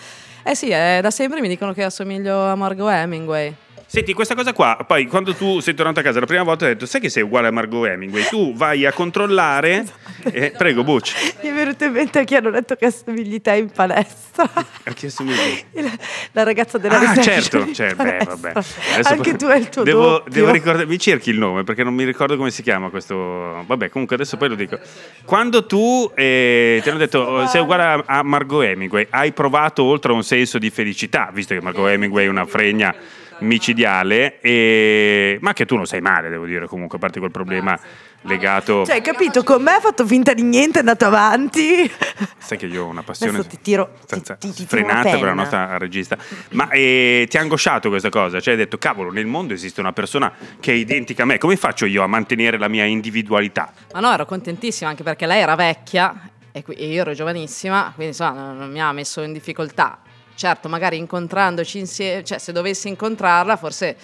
[0.43, 3.53] Eh sì, eh, da sempre mi dicono che assomiglio a Margot Hemingway.
[3.91, 6.73] Senti, questa cosa qua, poi quando tu sei tornato a casa la prima volta hai
[6.73, 8.23] detto, sai che sei uguale a Margot Hemingway?
[8.29, 9.83] Tu vai a controllare...
[10.21, 11.15] Eh, prego, Bucci.
[11.43, 14.43] Mi è venuto in mente che hanno detto che assomigli te in palestra.
[14.83, 15.63] A chi assomigli?
[15.75, 15.89] Il-
[16.33, 18.49] La ragazza della Ah, certo, cioè, beh, vabbè.
[18.49, 20.33] Adesso Anche tu hai il tuo devo, doppio.
[20.33, 23.63] devo ricordare, mi cerchi il nome perché non mi ricordo come si chiama questo.
[23.65, 24.77] Vabbè, comunque adesso poi lo dico.
[25.23, 29.83] Quando tu eh, ti hanno detto oh, sei uguale a, a Margot Hemingway, hai provato
[29.83, 32.93] oltre a un senso di felicità, visto che Margot Hemingway è una fregna
[33.39, 35.37] micidiale, e...
[35.41, 37.79] ma che tu non sei male, devo dire, comunque, a parte quel problema
[38.23, 38.85] legato...
[38.85, 39.43] Cioè, hai capito?
[39.43, 41.89] Con me ha fatto finta di niente, è andato avanti.
[42.37, 43.93] Sai che io ho una passione Adesso ti tiro.
[44.05, 46.17] ti- ti una frenata per la nostra regista.
[46.51, 48.39] Ma eh, ti ha angosciato questa cosa?
[48.39, 51.55] Cioè hai detto, cavolo, nel mondo esiste una persona che è identica a me, come
[51.55, 53.71] faccio io a mantenere la mia individualità?
[53.93, 57.91] Ma no, ero contentissima anche perché lei era vecchia e, qui- e io ero giovanissima,
[57.95, 59.99] quindi insomma non, non mi ha messo in difficoltà.
[60.39, 63.97] Certo, magari incontrandoci insieme, cioè se dovessi incontrarla forse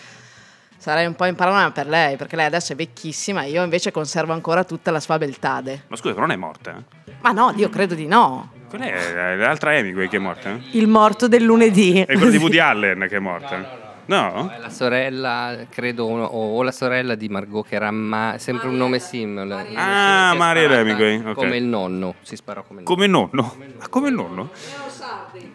[0.76, 3.90] sarei un po' in paranoia per lei, perché lei adesso è vecchissima e io invece
[3.90, 5.84] conservo ancora tutta la sua beltade.
[5.88, 6.76] Ma scusa, però non è morta?
[6.78, 7.14] eh?
[7.22, 8.52] Ma no, io credo di no.
[8.68, 10.50] Qual è l'altra Hemingway che è morta?
[10.50, 10.60] eh?
[10.72, 12.02] Il morto del lunedì.
[12.02, 13.84] È quella di Woody Allen che è morta?
[14.08, 14.52] No?
[14.54, 18.76] È la sorella, credo, o, o la sorella di Margot, che era ma- sempre un
[18.76, 19.66] nome simile.
[19.74, 21.34] Ah, Mariel Hemingway, ok.
[21.34, 23.56] Come il nonno, si sparò come il Come nonno?
[23.80, 24.50] Ah, come il nonno?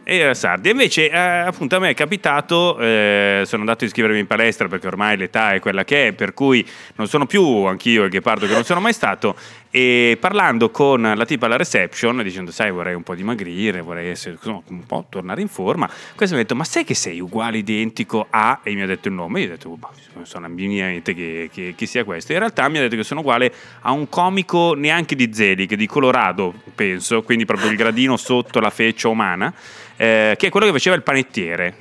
[0.03, 0.71] E era sardi.
[0.71, 4.87] Invece, eh, appunto, a me è capitato, eh, sono andato a iscrivermi in palestra perché
[4.87, 8.53] ormai l'età è quella che è, per cui non sono più anch'io il ghepardo che
[8.53, 9.37] non sono mai stato.
[9.73, 14.35] E parlando con la tipa alla reception, dicendo, sai, vorrei un po' dimagrire, vorrei essere,
[14.35, 17.59] insomma, un po' tornare in forma, questo mi ha detto, ma sai che sei uguale,
[17.59, 18.59] identico a...
[18.65, 21.87] E mi ha detto il nome, io ho detto, "Oh, ma niente che, che- che
[21.87, 22.33] sia questo.
[22.33, 23.53] In realtà mi ha detto che sono uguale
[23.83, 28.71] a un comico neanche di Zelig, di Colorado, penso, quindi proprio il gradino sotto la
[28.71, 29.55] feccia umana,
[29.97, 31.77] eh, che è quello che faceva il panettiere.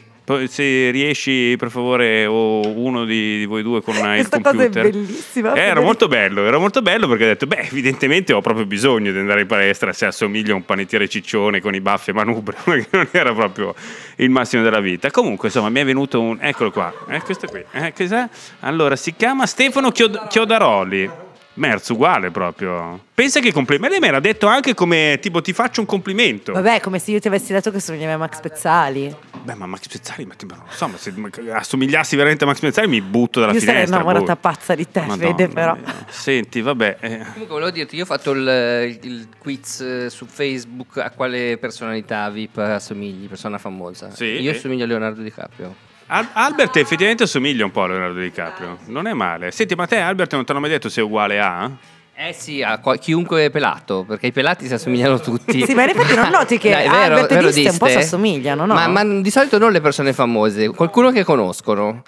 [0.47, 4.53] Se riesci, per favore, o uno di, di voi due con il Questa cosa è
[4.69, 4.89] computer.
[4.89, 5.53] bellissima.
[5.53, 9.11] Eh, era molto bello, era molto bello perché ho detto, beh, evidentemente ho proprio bisogno
[9.11, 12.57] di andare in palestra se assomiglia a un panettiere ciccione con i baffi e manubrio,
[12.63, 13.73] perché non era proprio
[14.17, 15.09] il massimo della vita.
[15.11, 16.37] Comunque, insomma, mi è venuto un...
[16.39, 17.63] Eccolo qua, eh, questo qui.
[17.71, 18.27] Eh, cos'è?
[18.61, 21.27] Allora, si chiama Stefano Chiod- Chiodaroli.
[21.59, 23.07] Merz, uguale proprio.
[23.13, 23.91] Pensa che complimento.
[23.91, 26.53] Lei mi era detto anche come, tipo, ti faccio un complimento.
[26.53, 29.13] Vabbè, come se io ti avessi detto che somigliava a Max Pezzali.
[29.43, 31.13] Beh, ma Max Pezzali, ma, tipo, non lo so, ma se
[31.51, 33.97] assomigliassi veramente a Max Pezzali mi butto dalla io sarei finestra.
[34.01, 34.39] innamorata boh.
[34.39, 35.75] pazza di te, Madonna Fede, però.
[35.75, 36.05] mia.
[36.07, 36.97] Senti, vabbè.
[37.01, 37.17] eh.
[37.17, 42.29] Comunque volevo dirti, io ho fatto il, il quiz eh, su Facebook a quale personalità
[42.29, 44.11] VIP assomigli, persona famosa.
[44.11, 44.25] Sì.
[44.25, 45.87] Io assomiglio a Leonardo DiCaprio.
[46.11, 49.51] Al- Albert effettivamente assomiglia un po' a Leonardo DiCaprio, non è male.
[49.51, 51.69] Senti, ma te Albert non ti hanno mai detto se è uguale a?
[52.15, 55.63] Eh sì, a qua- chiunque è pelato, perché i pelati si assomigliano tutti.
[55.65, 57.85] Sì, ma in effetti non noti che Dai, è vero- Albert vero Diste un po'
[57.85, 58.05] si Diste?
[58.07, 58.73] assomigliano, no?
[58.73, 62.01] Ma, ma di solito non le persone famose, qualcuno che conoscono.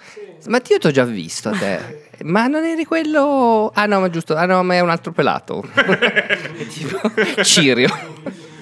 [0.48, 2.10] Ma io ti ho già visto a te.
[2.24, 3.72] Ma non eri quello.
[3.74, 4.36] Ah no, ma giusto.
[4.36, 5.64] Ah no, ma è un altro pelato.
[6.70, 7.00] Tipo
[7.44, 7.90] Cirio.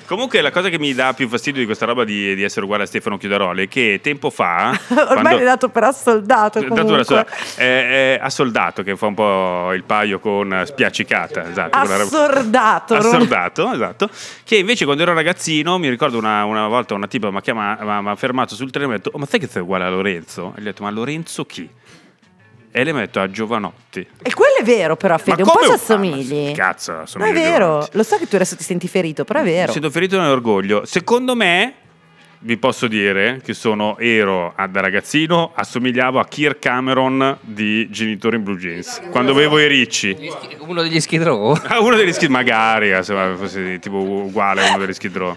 [0.10, 2.82] Comunque la cosa che mi dà più fastidio di questa roba di, di essere uguale
[2.82, 4.70] a Stefano Chiudaroli è che tempo fa...
[4.90, 9.06] Ormai quando- l'hai dato per assoldato Dato per assold- eh, eh, a soldato che fa
[9.06, 12.96] un po' il paio con spiaccicata esatto, quella roba- Assordato.
[12.96, 14.10] assordato esatto
[14.44, 17.84] che invece quando ero ragazzino mi ricordo una, una volta una tipa mi ha chiamato
[17.86, 19.84] mi ha fermato sul treno e mi ha detto oh, ma sai che sei uguale
[19.84, 20.54] a Lorenzo?
[20.58, 21.70] e gli ho detto ma Lorenzo chi?
[22.72, 26.54] E ha detto a Giovanotti E quello è vero, però, Fede, un po' ci assomigli.
[26.54, 27.98] cazzo Ma assomiglia è vero, Giovanotti.
[27.98, 29.68] lo so che tu adesso ti senti ferito, però è vero.
[29.68, 30.86] Mi sento ferito nell'orgoglio.
[30.86, 31.74] Secondo me,
[32.42, 38.38] vi posso dire che sono, ero a- da ragazzino, assomigliavo a Kirk Cameron di Genitori
[38.38, 39.02] in Blue Jeans.
[39.12, 40.16] Quando avevo i ricci.
[40.60, 41.58] Uno degli Skid Row?
[41.68, 45.36] Ah, uno degli Skid magari, eh, se fosse tipo uguale a uno degli Skid Row.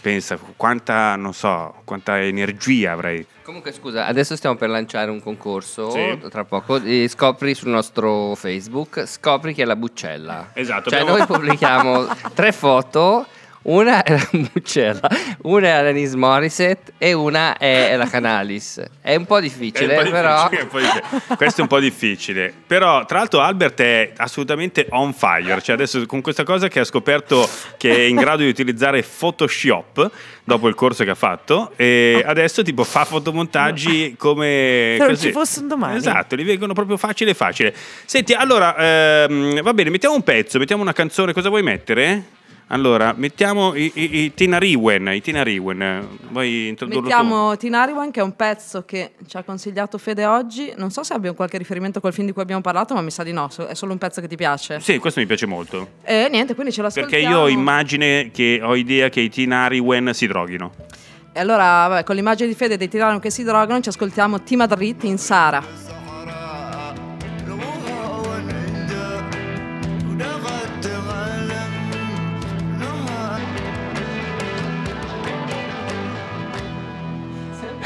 [0.00, 3.26] Pensa, quanta, non so, quanta energia avrei.
[3.42, 6.18] Comunque, scusa, adesso stiamo per lanciare un concorso Sì.
[6.30, 6.80] tra poco.
[7.08, 10.50] Scopri sul nostro Facebook, scopri chi è la buccella.
[10.52, 10.90] Esatto.
[10.90, 13.26] Cioè, abbiamo- noi pubblichiamo tre foto.
[13.62, 15.08] Una è la Buccella,
[15.42, 18.82] una è Alanis Morissette e una è la Canalis.
[19.00, 20.48] È un po' difficile, È un po' però.
[20.48, 21.36] difficile, è un po' difficile.
[21.36, 22.54] Questo è un po' difficile.
[22.66, 25.60] Però, tra l'altro, Albert è assolutamente on fire.
[25.60, 30.10] Cioè, adesso con questa cosa che ha scoperto che è in grado di utilizzare Photoshop
[30.44, 34.94] dopo il corso che ha fatto, e adesso tipo fa fotomontaggi come.
[34.98, 35.96] Se non ci fosse un domani.
[35.96, 37.74] Esatto, li vengono proprio facile facile.
[38.06, 38.74] Senti, allora,
[39.24, 41.32] ehm, va bene, mettiamo un pezzo, mettiamo una canzone.
[41.32, 42.36] Cosa vuoi mettere?
[42.70, 45.08] Allora, mettiamo i, i, i Tina Riwen.
[45.14, 46.06] I Tina Riwen.
[46.30, 47.06] Vuoi introdurlo tu?
[47.08, 50.74] Mettiamo Tinariwan, che è un pezzo che ci ha consigliato Fede oggi.
[50.76, 53.22] Non so se abbia qualche riferimento col film di cui abbiamo parlato, ma mi sa
[53.22, 53.48] di no.
[53.66, 54.80] È solo un pezzo che ti piace.
[54.80, 55.92] Sì, questo mi piace molto.
[56.02, 57.24] E niente, quindi ce l'ascoltiamo.
[57.24, 60.72] Perché io ho immagine che ho idea che i Teen Ariwen si droghino.
[61.32, 64.66] E allora, vabbè, con l'immagine di Fede dei Tinariwan che si drogano, ci ascoltiamo Tima
[64.68, 65.87] Madrid in Sara.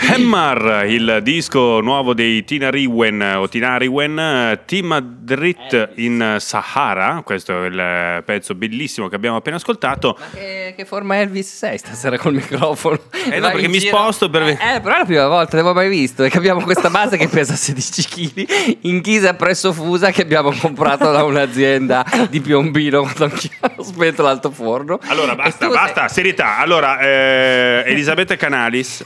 [0.04, 7.62] Hemmar, il disco nuovo dei Tina Riwen o Tina Riwen, Team Madrid in Sahara, questo
[7.64, 10.18] è il pezzo bellissimo che abbiamo appena ascoltato.
[10.34, 12.98] Che, che forma Elvis sei stasera col microfono?
[13.30, 14.42] Eh no, perché mi giro- sposto per...
[14.42, 16.24] Eh, però è la prima volta, l'avevo mai visto.
[16.24, 21.10] Che abbiamo questa base che pesa 16 kg in ghisa presso fusa che abbiamo comprato
[21.10, 23.36] da un'azienda di Piombino quando
[23.76, 24.98] ho spento l'altoforno.
[25.06, 26.58] Allora basta, basta, serietà.
[26.58, 29.04] Allora, eh, Elisabetta Canalis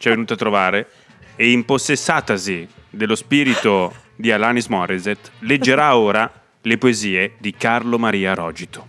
[0.00, 0.90] ci è venuta a trovare
[1.36, 6.30] e impossessatasi dello spirito di Alanis Morissette leggerà ora
[6.62, 8.86] le poesie di Carlo Maria Rogito.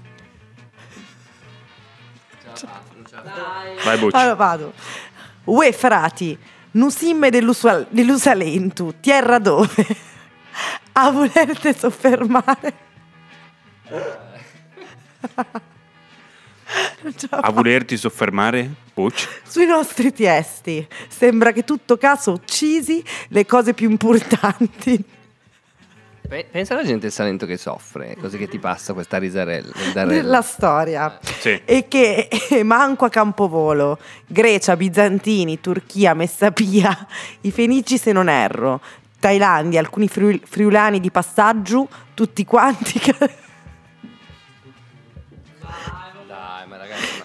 [3.84, 4.16] Vai Bucci.
[4.16, 4.74] Allora vado.
[5.44, 6.38] Ue frati,
[6.72, 9.86] nusimme dell'Usua- dell'Usalentu, terra dove
[10.94, 12.74] a volerte soffermare.
[17.30, 19.26] A volerti soffermare, Bucci?
[19.44, 25.04] Sui nostri testi sembra che tutto caso uccisi le cose più importanti.
[26.28, 29.72] Pe- Pensa alla gente del Salento che soffre, così che ti passa questa risarella.
[29.94, 30.22] darella.
[30.22, 31.60] della storia Sì.
[31.66, 37.06] e che eh, manco a Campovolo Grecia, Bizantini, Turchia, Messapia
[37.42, 38.80] i Fenici se non erro
[39.20, 42.98] Thailandia, alcuni friul- friulani di passaggio tutti quanti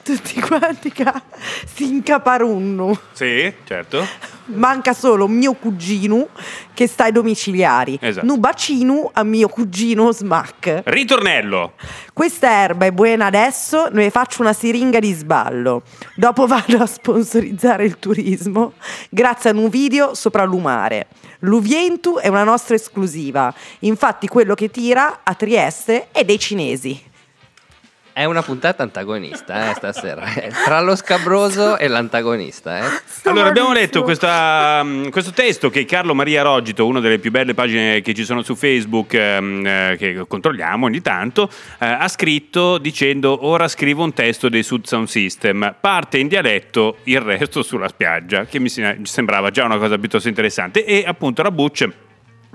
[0.07, 1.21] tutti quanti ca-
[1.66, 4.07] si incaparunno Sì, certo.
[4.47, 6.29] manca solo mio cugino
[6.73, 8.25] che sta ai domiciliari Esatto.
[8.25, 11.73] nu bacino a mio cugino smack Ritornello.
[12.12, 15.83] Questa erba è buona adesso, ne faccio una siringa di sballo.
[16.14, 18.75] Dopo vado a sponsorizzare il turismo
[19.11, 21.09] grazie a un video sopra l'umare.
[21.40, 27.03] L'Uvientu è una nostra esclusiva, infatti quello che tira a Trieste è dei cinesi.
[28.16, 30.24] È una puntata antagonista, eh, stasera.
[30.64, 33.00] Tra lo scabroso e l'antagonista, eh.
[33.24, 37.52] Allora, abbiamo letto questa, mm, questo testo che Carlo Maria Rogito, una delle più belle
[37.52, 42.79] pagine che ci sono su Facebook, ehm, eh, che controlliamo ogni tanto, eh, ha scritto
[42.79, 47.88] dicendo ora scrivo un testo dei Sud Sound System, parte in dialetto, il resto sulla
[47.88, 50.87] spiaggia, che mi sembrava già una cosa piuttosto interessante.
[50.87, 51.87] E appunto la Butch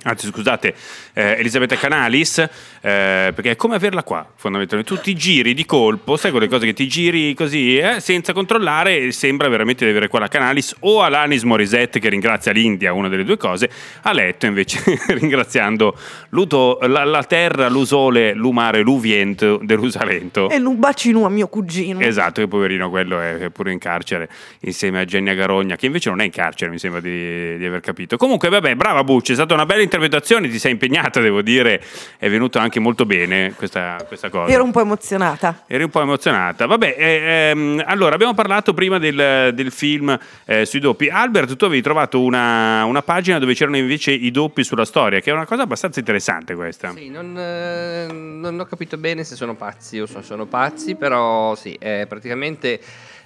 [0.04, 0.74] Anzi, scusate,
[1.14, 2.48] eh, Elisabetta Canalis, eh,
[2.82, 4.94] perché è come averla qua, fondamentalmente.
[4.94, 8.98] Tu ti giri di colpo, sai quelle cose che ti giri così, eh, senza controllare,
[8.98, 13.10] e sembra veramente di avere qua la Canalis o Alanis Morissette, che ringrazia l'India, una
[13.10, 13.70] delle due cose,
[14.04, 15.98] a letto invece ringraziando
[16.30, 20.50] l'uto- la, la terra, l'usole, l'umare, l'uvient dell'usalento.
[20.50, 22.00] E un bacino a mio cugino.
[22.00, 24.30] Esatto, che poverino quello è è pure in carcere
[24.62, 27.82] insieme a Genia Garogna, che invece non è in carcere, mi sembra di, di aver
[27.82, 28.18] capito.
[28.18, 31.84] Comunque, vabbè, brava Bucci, è stata una bella interpretazione, ti sei impegnata, devo dire,
[32.18, 34.52] è venuto anche molto bene questa, questa cosa.
[34.52, 35.64] Ero un po' emozionata.
[35.68, 36.66] Eri un po' emozionata.
[36.66, 41.10] Vabbè, eh, ehm, allora abbiamo parlato prima del, del film eh, sui doppi.
[41.10, 45.30] Albert, tu avevi trovato una, una pagina dove c'erano invece i doppi sulla storia, che
[45.30, 46.94] è una cosa abbastanza interessante questa.
[46.96, 51.54] Sì, non, eh, non ho capito bene se sono pazzi o se sono pazzi, però
[51.56, 52.80] sì, eh, praticamente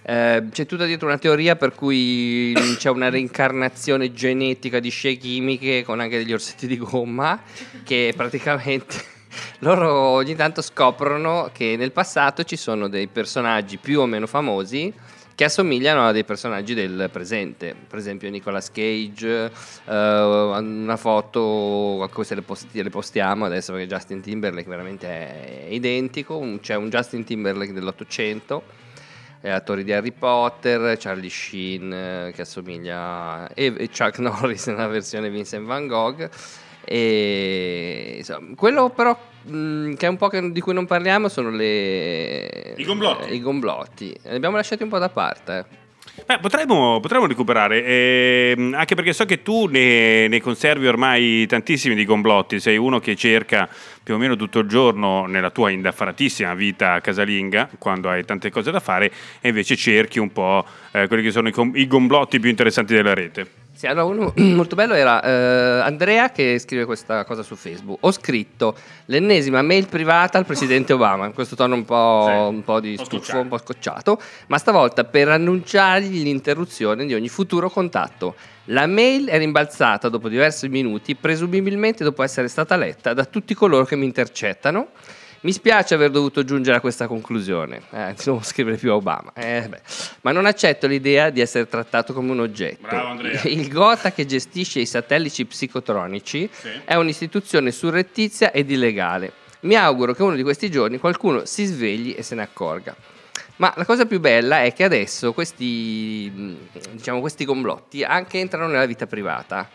[0.07, 5.83] eh, c'è tutta dietro una teoria per cui c'è una reincarnazione genetica di scie chimiche
[5.83, 7.41] con anche degli orsetti di gomma
[7.83, 8.95] che praticamente
[9.59, 14.93] loro ogni tanto scoprono che nel passato ci sono dei personaggi più o meno famosi
[15.33, 19.51] che assomigliano a dei personaggi del presente, per esempio Nicolas Cage,
[19.85, 26.41] eh, una foto, queste le, posti- le postiamo adesso perché Justin Timberlake veramente è identico,
[26.61, 28.63] c'è un Justin Timberlake dell'Ottocento,
[29.41, 35.29] attori di Harry Potter, Charlie Sheen eh, che assomiglia e, e Chuck Norris nella versione
[35.29, 36.29] Vincent Van Gogh.
[36.87, 41.49] E insomma, quello però mh, che è un po' che- di cui non parliamo sono
[41.49, 43.33] le, I gomblotti.
[43.33, 44.15] i gomblotti.
[44.23, 45.65] Li abbiamo lasciati un po' da parte.
[46.15, 46.23] Eh.
[46.25, 51.95] Beh, potremmo, potremmo recuperare, ehm, anche perché so che tu ne, ne conservi ormai tantissimi
[51.95, 53.69] di gomblotti, sei uno che cerca
[54.03, 58.71] più o meno tutto il giorno nella tua indaffaratissima vita casalinga, quando hai tante cose
[58.71, 62.39] da fare, e invece cerchi un po' eh, quelli che sono i, com- i gomblotti
[62.39, 63.64] più interessanti della rete.
[63.85, 67.99] Sì, allora uno molto bello era eh, Andrea che scrive questa cosa su Facebook.
[68.01, 72.79] Ho scritto l'ennesima mail privata al presidente Obama, in questo tono un po', un po'
[72.79, 78.35] di stufo, un po' scocciato, ma stavolta per annunciargli l'interruzione di ogni futuro contatto.
[78.69, 83.85] La mail è rimbalzata dopo diversi minuti, presumibilmente dopo essere stata letta da tutti coloro
[83.85, 84.87] che mi intercettano.
[85.41, 89.67] Mi spiace aver dovuto giungere a questa conclusione, eh, devo scrivere più a Obama, Eh,
[89.69, 89.81] beh.
[90.21, 92.87] ma non accetto l'idea di essere trattato come un oggetto.
[92.87, 93.41] Bravo, Andrea.
[93.45, 96.49] Il Gotha che gestisce i satelliti psicotronici
[96.83, 99.31] è un'istituzione surrettizia ed illegale.
[99.61, 102.95] Mi auguro che uno di questi giorni qualcuno si svegli e se ne accorga.
[103.57, 106.55] Ma la cosa più bella è che adesso questi, mh,
[106.91, 109.69] diciamo, questi complotti anche entrano nella vita privata.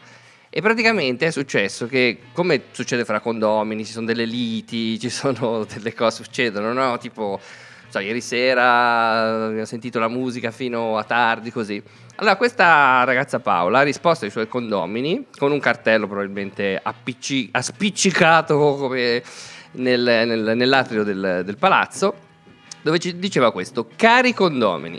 [0.53, 5.63] E praticamente è successo che, come succede fra condomini, ci sono delle liti, ci sono
[5.73, 6.99] delle cose, succedono, no?
[6.99, 7.39] Tipo,
[7.89, 11.81] so, ieri sera ho sentito la musica fino a tardi, così.
[12.17, 18.89] Allora, questa ragazza Paola ha risposto ai suoi condomini con un cartello probabilmente appicci- appiccicato
[18.93, 19.23] nel-
[20.03, 22.13] nel- nell'atrio del, del palazzo,
[22.83, 24.99] dove ci diceva questo: Cari condomini,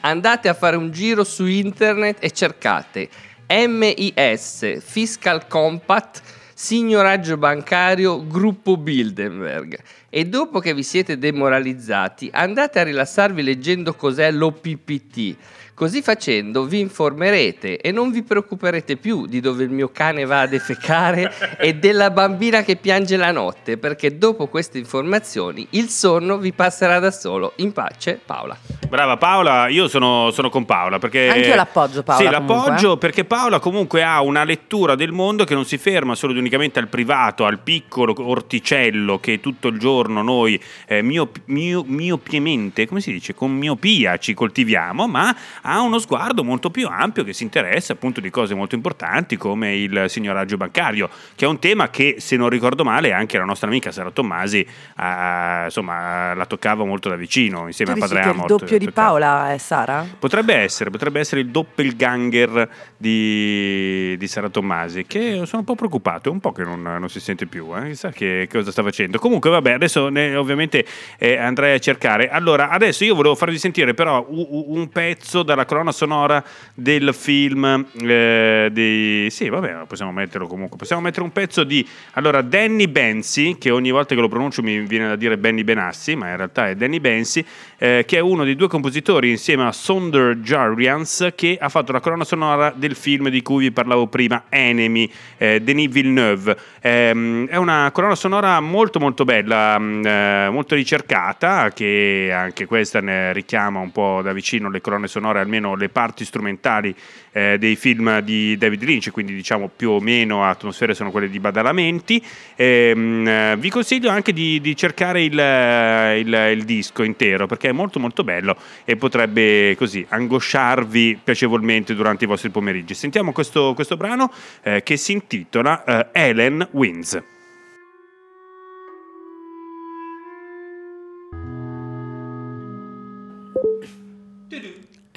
[0.00, 3.10] andate a fare un giro su internet e cercate
[3.48, 6.20] MIS Fiscal Compact
[6.52, 9.78] Signoraggio bancario Gruppo Bilderberg
[10.08, 15.36] e dopo che vi siete demoralizzati andate a rilassarvi leggendo cos'è l'OPPT.
[15.76, 20.40] Così facendo vi informerete e non vi preoccuperete più di dove il mio cane va
[20.40, 26.38] a defecare e della bambina che piange la notte, perché dopo queste informazioni il sonno
[26.38, 27.52] vi passerà da solo.
[27.56, 28.56] In pace, Paola.
[28.88, 31.28] Brava Paola, io sono, sono con Paola perché...
[31.28, 32.98] Anch'io l'appoggio, Paola, Sì, comunque, l'appoggio eh.
[32.98, 36.78] perché Paola comunque ha una lettura del mondo che non si ferma solo ed unicamente
[36.78, 43.02] al privato, al piccolo orticello che tutto il giorno noi eh, miop- mio- miopiamente, come
[43.02, 45.36] si dice, con miopia ci coltiviamo, ma
[45.66, 49.76] ha uno sguardo molto più ampio che si interessa appunto di cose molto importanti come
[49.76, 53.68] il signoraggio bancario, che è un tema che se non ricordo male anche la nostra
[53.68, 58.28] amica Sara Tommasi ah, insomma la toccava molto da vicino insieme Tu a Padre che
[58.28, 60.06] il doppio di Paola è Sara?
[60.18, 66.28] Potrebbe essere, potrebbe essere il doppelganger di, di Sara Tommasi, che sono un po' preoccupato,
[66.28, 67.88] è un po' che non, non si sente più, eh?
[67.88, 69.18] chissà che cosa sta facendo.
[69.18, 70.84] Comunque, vabbè, adesso ne- ovviamente
[71.18, 72.28] eh, andrei a cercare.
[72.28, 76.44] Allora, adesso io volevo farvi sentire però u- u- un pezzo dalla colonna sonora
[76.74, 79.26] del film eh, di...
[79.30, 80.76] Sì, vabbè, possiamo metterlo comunque.
[80.76, 81.86] Possiamo mettere un pezzo di...
[82.12, 86.14] Allora, Danny Bensi, che ogni volta che lo pronuncio mi viene da dire Benny Benassi,
[86.14, 87.44] ma in realtà è Danny Bensi,
[87.78, 92.00] eh, che è uno dei due compositori insieme a Sonder Jarians che ha fatto la
[92.00, 96.56] colonna sonora del film di cui vi parlavo prima, Enemy, eh, Denis Villeneuve.
[96.80, 103.00] Ehm, è una colonna sonora molto molto bella, mh, eh, molto ricercata, che anche questa
[103.00, 106.94] ne richiama un po' da vicino le colonne sonore, almeno le parti strumentali
[107.32, 111.38] eh, dei film di David Lynch, quindi diciamo più o meno atmosfere sono quelle di
[111.40, 112.22] Badalamenti.
[112.56, 117.68] Ehm, eh, vi consiglio anche di, di cercare il, eh, il- il disco intero perché
[117.68, 122.94] è molto molto bello e potrebbe così angosciarvi piacevolmente durante i vostri pomeriggi.
[122.94, 124.32] Sentiamo questo, questo brano
[124.62, 127.34] eh, che si intitola eh, Ellen Wins.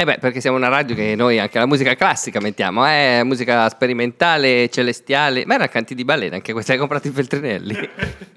[0.01, 3.67] Eh beh, perché siamo una radio che noi anche la musica classica mettiamo, eh, musica
[3.67, 7.89] sperimentale, celestiale, ma erano canti di balena anche questi, hai comprato i Feltrinelli.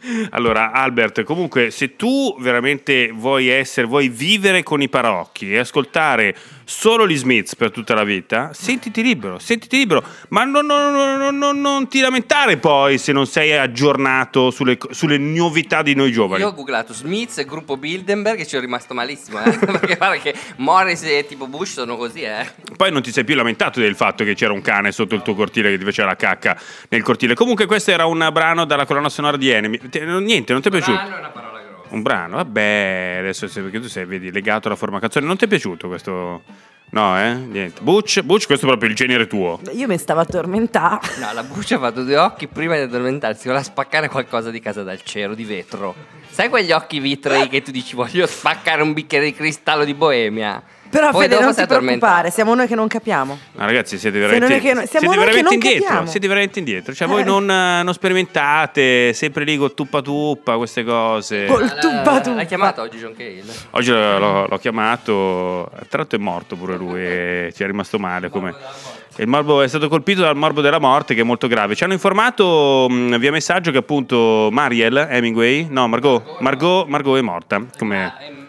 [0.31, 6.35] Allora, Albert, comunque, se tu veramente vuoi essere, vuoi vivere con i parocchi e ascoltare
[6.65, 11.39] solo gli Smiths per tutta la vita, sentiti libero, sentiti libero, ma non, non- non-
[11.39, 16.43] non- non ti lamentare poi se non sei aggiornato sulle, sulle novità di noi giovani.
[16.43, 20.17] Io ho googlato Smith e gruppo Bilderberg e ci sono rimasto malissimo, eh, perché guarda
[20.19, 22.47] che Morris e tipo Bush sono così, eh.
[22.77, 25.35] Poi non ti sei più lamentato del fatto che c'era un cane sotto il tuo
[25.35, 26.59] cortile che ti faceva la cacca
[26.89, 27.35] nel cortile.
[27.35, 29.79] Comunque, questo era un brano dalla colonna sonora di Enemy.
[30.21, 30.93] Niente, non ti è piaciuto?
[30.93, 31.52] Brano è una parola.
[31.93, 35.27] Un brano, vabbè, adesso perché tu sei, vedi, legato alla forma canzone.
[35.27, 36.43] Non ti è piaciuto questo?
[36.91, 37.35] No, eh?
[37.35, 37.83] Niente.
[37.83, 39.61] Butch, Butch, questo è proprio il genere tuo.
[39.73, 41.01] Io mi stavo a tormentare.
[41.19, 44.83] No, la buccia ha fatto due occhi prima di addormentarsi, voleva spaccare qualcosa di casa
[44.83, 45.95] dal cielo, di vetro.
[46.31, 50.63] Sai quegli occhi vitrei che tu dici voglio spaccare un bicchiere di cristallo di Boemia?
[50.93, 53.39] Però Poi Fede non si ti preoccupare, siamo noi che non capiamo.
[53.53, 55.85] Ma ragazzi, siete veramente, non è che- siamo siete noi che veramente non indietro.
[55.87, 56.07] capiamo.
[56.07, 56.95] Siete veramente indietro.
[56.95, 57.11] Cioè, Eh.
[57.11, 61.47] voi non, eh, non sperimentate, sempre lì col tuppa tuppa, queste cose.
[61.47, 62.35] Col Ah, tuppa tuppa.
[62.37, 63.43] L'hai chiamato oggi John Cale?
[63.71, 67.99] Oggi l'ho, l'ho- l'ho chiamato, tra l'altro è morto pure lui e ci è rimasto
[67.99, 68.29] male.
[68.29, 68.55] Come...
[69.17, 71.75] Il morbo è stato colpito dal morbo della morte che è molto grave.
[71.75, 77.23] Ci hanno informato mh, via messaggio che appunto Mariel Hemingway, no Margot, Margot, Margot è
[77.23, 77.63] morta.
[77.79, 78.41] Come...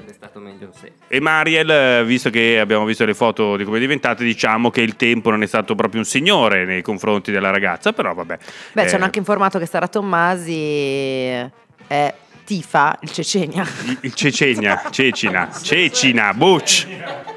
[0.00, 0.92] Sarebbe stato meglio se.
[1.08, 4.80] E Mariel, eh, visto che abbiamo visto le foto di come è diventata, diciamo che
[4.80, 8.38] il tempo non è stato proprio un signore nei confronti della ragazza, però vabbè.
[8.72, 10.56] Beh, ci Eh, hanno anche informato che Sara Tommasi
[11.86, 13.66] è tifa il Cecenia.
[13.84, 16.86] il, il Cecegna, Cecina, Cecina, Butch,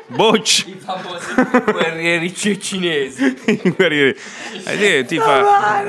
[0.08, 0.66] Butch.
[0.68, 1.34] I famosi
[1.66, 3.36] guerrieri cecinesi.
[3.76, 4.18] Guerrieri.
[4.66, 5.82] Eh, sì, ti fa...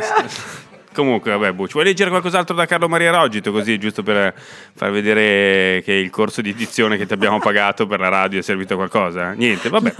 [0.94, 3.50] Comunque, vabbè, Butch, vuoi leggere qualcos'altro da Carlo Maria Rogito?
[3.50, 4.32] Così, giusto per
[4.74, 8.42] far vedere che il corso di dizione che ti abbiamo pagato per la radio è
[8.42, 9.32] servito a qualcosa?
[9.32, 9.94] Niente, vabbè.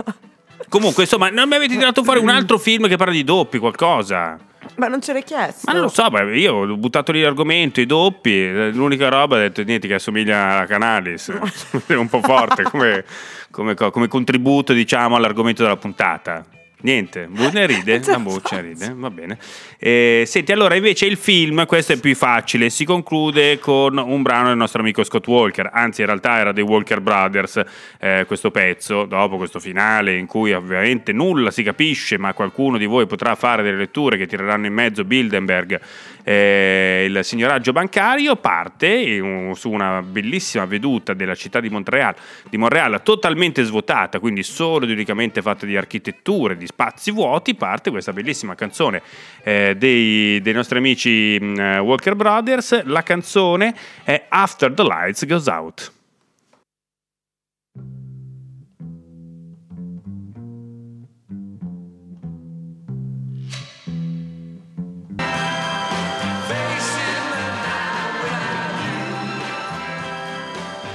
[0.68, 4.38] Comunque, insomma, non mi avete tirato fuori un altro film che parla di doppi, qualcosa?
[4.76, 5.62] Ma non ce l'hai chiesto?
[5.66, 9.40] Ma non lo so, beh, io ho buttato lì l'argomento, i doppi, l'unica roba ho
[9.40, 11.32] detto niente che assomiglia a Canalis,
[11.86, 13.04] è un po' forte come,
[13.50, 16.44] come co- come contributo diciamo all'argomento della puntata.
[16.84, 19.38] Niente, Burne ride, la buccia ride, va bene.
[19.78, 24.48] Eh, senti, allora invece il film, questo è più facile, si conclude con un brano
[24.48, 27.62] del nostro amico Scott Walker, anzi in realtà era dei Walker Brothers
[27.98, 32.84] eh, questo pezzo, dopo questo finale in cui ovviamente nulla si capisce, ma qualcuno di
[32.84, 35.80] voi potrà fare delle letture che tireranno in mezzo Bilderberg,
[36.24, 42.14] eh, il signoraggio bancario, parte in- su una bellissima veduta della città di Montreal,
[42.48, 47.90] di Montreal totalmente svuotata, quindi solo ed unicamente fatta di architetture, di spazi vuoti, parte
[47.90, 49.02] questa bellissima canzone
[49.42, 52.84] eh, dei, dei nostri amici eh, Walker Brothers.
[52.84, 55.92] La canzone è After the Lights Goes Out.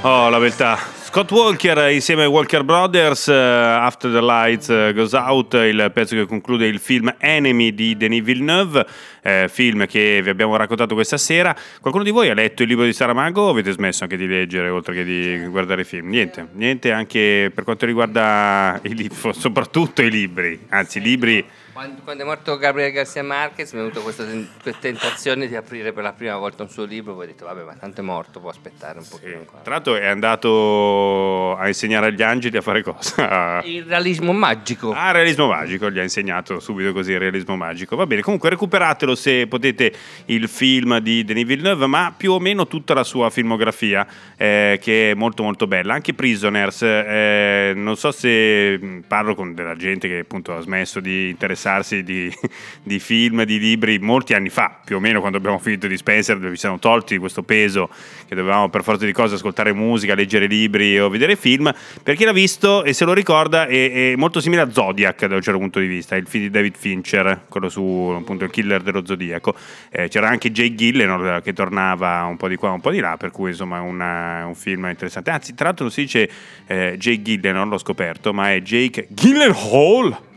[0.02, 0.78] Oh, la beltà.
[1.04, 6.16] Scott Walker insieme ai Walker Brothers, eh, After the Lights eh, Goes Out, il pezzo
[6.16, 8.86] che conclude il film Enemy di Denis Villeneuve,
[9.22, 11.56] eh, film che vi abbiamo raccontato questa sera.
[11.82, 14.70] Qualcuno di voi ha letto il libro di Saramago o avete smesso anche di leggere
[14.70, 16.10] oltre che di guardare i film?
[16.10, 21.46] Niente, niente anche per quanto riguarda i libri, soprattutto i libri, anzi i libri...
[21.72, 25.56] Quando, quando è morto Gabriel Garcia Marquez mi è venuta questa, ten- questa tentazione di
[25.56, 28.04] aprire per la prima volta un suo libro, poi ho detto vabbè ma tanto è
[28.04, 29.62] morto, può aspettare un pochino ancora.
[29.62, 33.62] Tra l'altro è andato a insegnare agli angeli a fare cosa?
[33.64, 34.92] Il realismo magico.
[34.92, 37.96] Ah, realismo magico, gli ha insegnato subito così il realismo magico.
[37.96, 39.94] Va bene, comunque recuperatelo se potete
[40.26, 44.08] il film di Denis Villeneuve, ma più o meno tutta la sua filmografia,
[44.38, 45.94] eh, che è molto molto bella.
[45.94, 51.00] Anche Prisoners, eh, non so se mh, parlo con della gente che appunto ha smesso
[51.00, 52.32] di interessarsi di,
[52.84, 56.38] di film, di libri molti anni fa, più o meno quando abbiamo finito di Spencer,
[56.38, 57.90] dove ci siamo tolti questo peso
[58.28, 61.74] che dovevamo per forza di cose ascoltare musica, leggere libri o vedere film.
[62.04, 65.36] Per chi l'ha visto e se lo ricorda è, è molto simile a Zodiac da
[65.36, 68.82] un certo punto di vista, il film di David Fincher, quello su appunto il killer
[68.82, 69.56] dello Zodiaco.
[69.90, 73.18] Eh, c'era anche Jay Gillenor che tornava un po' di qua, un po' di là,
[73.18, 75.30] per cui insomma è una- un film interessante.
[75.32, 76.30] Anzi, tra l'altro non si dice
[76.68, 80.28] eh, Jay Gillenor, l'ho scoperto, ma è Jake Gyllenhaal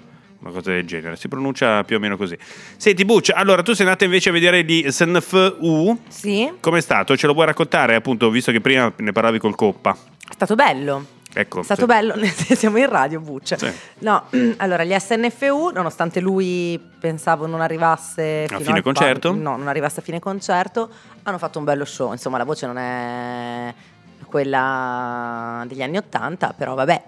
[0.43, 2.37] una cosa del genere, si pronuncia più o meno così.
[2.77, 7.17] Senti Butch, allora tu sei andata invece a vedere di SNFU, Sì, com'è stato?
[7.17, 9.93] Ce lo vuoi raccontare appunto, visto che prima ne parlavi col Coppa?
[10.29, 11.07] è stato bello.
[11.35, 11.87] Ecco, È stato sì.
[11.87, 12.15] bello,
[12.55, 13.57] siamo in radio, Buccia.
[13.57, 13.73] Sì.
[14.01, 14.25] No,
[14.59, 19.31] allora gli SNFU, nonostante lui pensavo non arrivasse fino fine concerto?
[19.31, 20.91] palco- no, non arrivasse a fine concerto,
[21.23, 22.13] hanno fatto un bello show.
[22.13, 23.75] Insomma, la voce non è
[24.27, 27.03] quella degli anni Ottanta, però vabbè.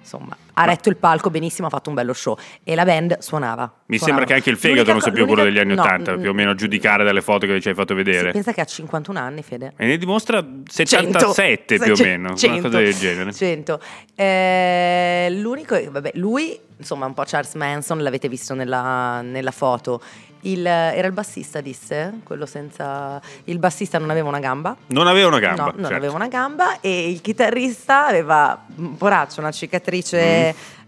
[0.00, 3.62] Insomma, ha retto il palco benissimo, ha fatto un bello show e la band suonava.
[3.86, 4.04] Mi suonava.
[4.04, 6.20] sembra che anche il fegato L'unica non sia più quello degli anni no, 80, mm,
[6.20, 8.32] più o meno a giudicare dalle foto che ci hai fatto sì, vedere.
[8.32, 9.72] pensa che ha 51 anni, Fede.
[9.76, 13.32] E ne dimostra 77 più o meno, una 100, cosa del genere.
[13.32, 13.80] 100.
[14.14, 20.00] Eh, l'unico, vabbè, lui, insomma, un po' Charles Manson, l'avete visto nella, nella foto.
[20.44, 22.14] Il- era il bassista, disse?
[22.24, 23.20] Quello senza.
[23.44, 24.76] Il bassista non aveva una gamba.
[24.88, 25.94] Non aveva una gamba, No, non certo.
[25.96, 30.18] aveva una gamba e il chitarrista aveva un poraccio, una cicatrice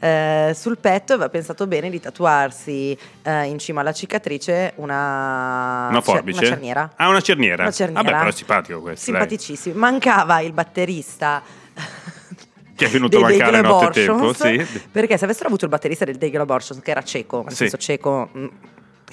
[0.00, 5.86] eh, sul petto e aveva pensato bene di tatuarsi eh, in cima alla cicatrice una,
[5.90, 6.38] Una cer- forbice?
[6.38, 6.92] una cerniera.
[6.96, 7.62] Ah, una cerniera.
[7.62, 8.02] Una cerniera.
[8.02, 9.10] Vabbè, però è simpatico questo.
[9.10, 9.20] dai.
[9.20, 9.78] Simpaticissimo.
[9.78, 11.42] Mancava il batterista
[12.76, 14.80] Che è venuto a mancare nottetempo, Abortions, sì.
[14.90, 17.56] Perché se avessero avuto il batterista del Dayglo Abortions, che era cieco, nel Sì.
[17.56, 18.46] senso cieco, mm,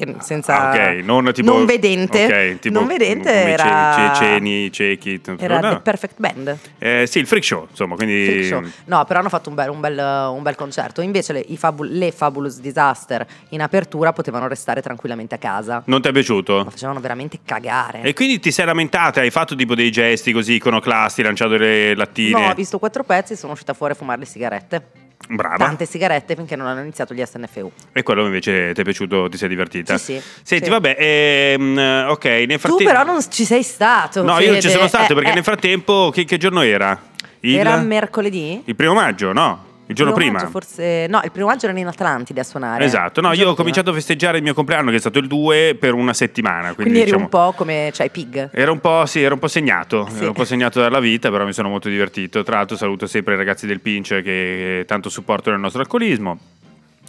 [0.05, 4.71] che senza Ah, ok, non tipo non vedente, ok, tipo non vedente era ce- ceceni,
[4.71, 5.73] ciechi, era no.
[5.75, 6.57] The Perfect Band.
[6.79, 8.61] Eh, sì, il freak show, insomma, quindi Freak show.
[8.85, 11.01] No, però hanno fatto un bel, un bel- un bel concerto.
[11.01, 15.81] Invece le, i Fabul- le Fabulous Disaster in apertura potevano restare tranquillamente a casa.
[15.85, 16.65] non ti è piaciuto?
[16.69, 18.01] Facevano veramente cagare.
[18.01, 22.39] E quindi ti sei lamentata, hai fatto tipo dei gesti così iconoclasti, lanciato le lattine.
[22.39, 24.81] No, ho visto quattro pezzi e sono uscita fuori a fumare le sigarette.
[25.29, 25.57] Brava.
[25.57, 27.71] Tante sigarette finché non hanno iniziato gli SNFU.
[27.93, 29.97] E quello invece ti è piaciuto, ti sei divertita?
[29.97, 30.21] Sì, sì.
[30.43, 30.69] Senti, Sì.
[30.71, 32.83] vabbè, ehm, ok, nel Tu frattempo...
[32.91, 34.23] però non ci sei stato.
[34.23, 34.73] No, io non ci Fede.
[34.73, 36.99] sono stato Eh, perché eh, nel frattempo, che, che giorno era?
[37.41, 38.61] Il, Era mercoledì?
[38.65, 39.65] il primo maggio, no?
[39.91, 40.39] Il giorno prima.
[40.39, 42.83] maggio forse, no, il primo maggio erano in Atlantide a suonare.
[42.85, 45.75] Esatto, no, io ho cominciato a festeggiare il mio compleanno che è stato il 2
[45.79, 46.73] per una settimana.
[46.73, 48.49] Quindi, Quindi eri diciamo, un po' come cioè Pig.
[48.53, 50.17] Era un po', sì, era un po' segnato, Sì.
[50.19, 52.43] era un po' segnato dalla vita, però mi sono molto divertito.
[52.43, 56.39] Tra l'altro saluto sempre i ragazzi del Pinch che tanto supportano il nostro alcolismo.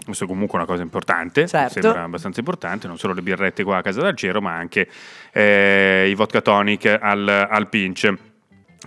[0.04, 1.80] Questo è comunque una cosa importante, Certo.
[1.80, 4.88] sembra abbastanza importante, non solo le birrette qua a casa dal Cero, ma anche
[5.32, 8.12] eh, i vodka tonic al, al Pinch.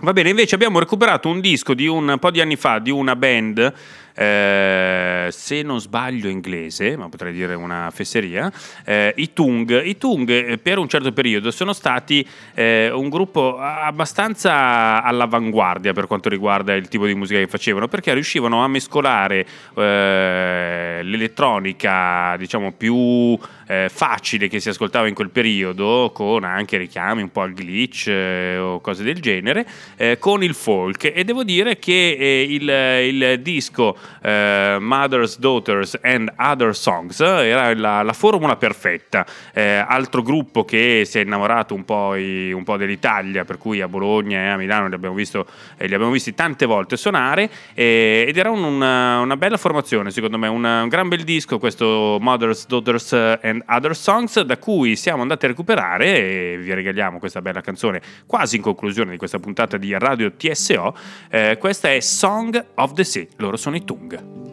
[0.02, 3.16] Va bene, invece abbiamo recuperato un disco di un po' di anni fa di una
[3.16, 3.72] band
[4.18, 8.50] eh, se non sbaglio inglese, ma potrei dire una fesseria,
[8.84, 9.84] eh, i Tung.
[9.84, 16.06] I Tung eh, per un certo periodo sono stati eh, un gruppo abbastanza all'avanguardia per
[16.06, 22.72] quanto riguarda il tipo di musica che facevano, perché riuscivano a mescolare eh, l'elettronica, diciamo,
[22.72, 27.52] più eh, facile che si ascoltava in quel periodo, con anche richiami un po' al
[27.52, 31.12] glitch eh, o cose del genere, eh, con il folk.
[31.14, 32.68] E devo dire che eh, il,
[33.14, 39.26] il disco eh, Mothers, Daughters and Other Songs era la, la formula perfetta.
[39.52, 43.88] Altro gruppo che si è innamorato un po', i- un po' dell'Italia, per cui a
[43.88, 45.46] Bologna e a Milano li abbiamo, visto,
[45.78, 50.48] li abbiamo visti tante volte suonare, ed era un- una, una bella formazione, secondo me,
[50.48, 55.44] un, un gran bel disco questo Mothers, Daughters and Other Songs, da cui siamo andati
[55.44, 59.96] a recuperare e vi regaliamo questa bella canzone quasi in conclusione di questa puntata di
[59.96, 60.96] Radio TSO.
[61.30, 64.44] Eh, questa è Song of the Sea, loro sono i Tung.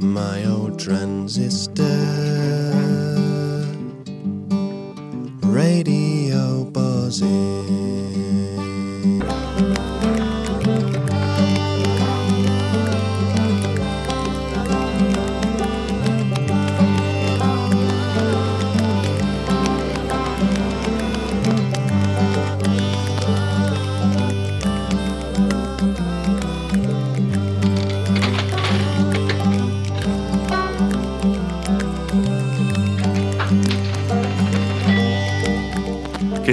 [0.00, 1.84] my old transistor
[5.42, 7.87] radio buzzing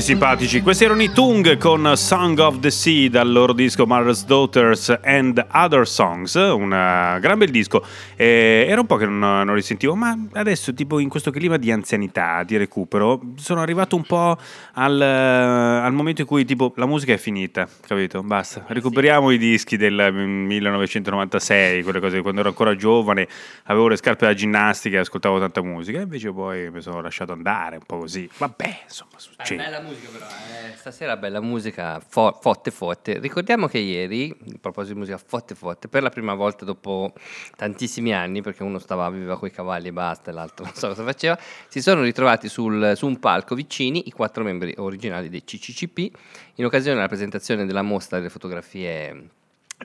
[0.06, 0.62] simpatici.
[0.62, 5.44] Questi erano i Tung con Song of the Sea dal loro disco Mother's Daughters and
[5.52, 7.84] Other Songs, un eh, gran bel disco.
[8.16, 11.58] Eh, era un po' che non, non li sentivo, ma adesso tipo in questo clima
[11.58, 14.38] di anzianità, di recupero, sono arrivato un po'
[14.74, 18.22] al, eh, al momento in cui tipo la musica è finita, capito?
[18.22, 23.28] Basta, recuperiamo i dischi del 1996, quelle cose, quando ero ancora giovane,
[23.64, 27.78] avevo le scarpe da ginnastica e ascoltavo tanta musica, invece poi mi sono lasciato andare
[27.78, 28.30] un po' così.
[28.38, 29.64] Vabbè, insomma, succede.
[29.64, 30.76] bella musica però, eh.
[30.76, 33.20] stasera bella musica, fo- fotte fotte.
[33.20, 37.14] Ricordiamo che ieri, a proposito di musica fotte fotte, per la prima volta dopo
[37.56, 41.04] tantissimi anni, perché uno stava, viveva coi cavalli e basta, e l'altro non so cosa
[41.04, 41.38] faceva,
[41.68, 46.18] si sono ritrovati sul- su un palco vicini i quattro membri originali dei CCCP,
[46.56, 49.30] in occasione della presentazione della mostra delle fotografie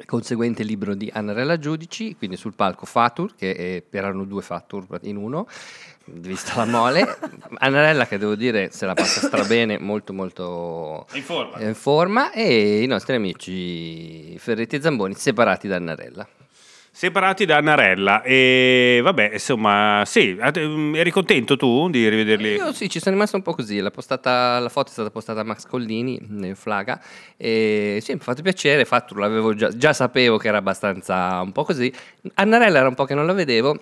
[0.06, 5.16] conseguente libro di Annarella Giudici, quindi sul palco Fatur, che eh, erano due Fatur in
[5.16, 5.48] uno,
[6.14, 7.18] vista la mole.
[7.58, 11.60] Annarella che devo dire se la passa strabene, molto molto In forma.
[11.60, 16.26] in forma, e i nostri amici Ferretti e Zamboni separati da Annarella.
[16.92, 22.54] Separati da Annarella e vabbè, insomma, sì, eh, eri contento tu di rivederli?
[22.54, 23.78] Io sì, ci sono rimasto un po' così.
[23.78, 27.00] La, postata- la foto è stata postata a Max Collini in Flaga.
[27.36, 28.86] E sì, mi ha fatto piacere.
[29.14, 31.90] L'avevo già, già sapevo che era abbastanza un po' così.
[32.34, 33.78] Annarella era un po' che non la vedevo.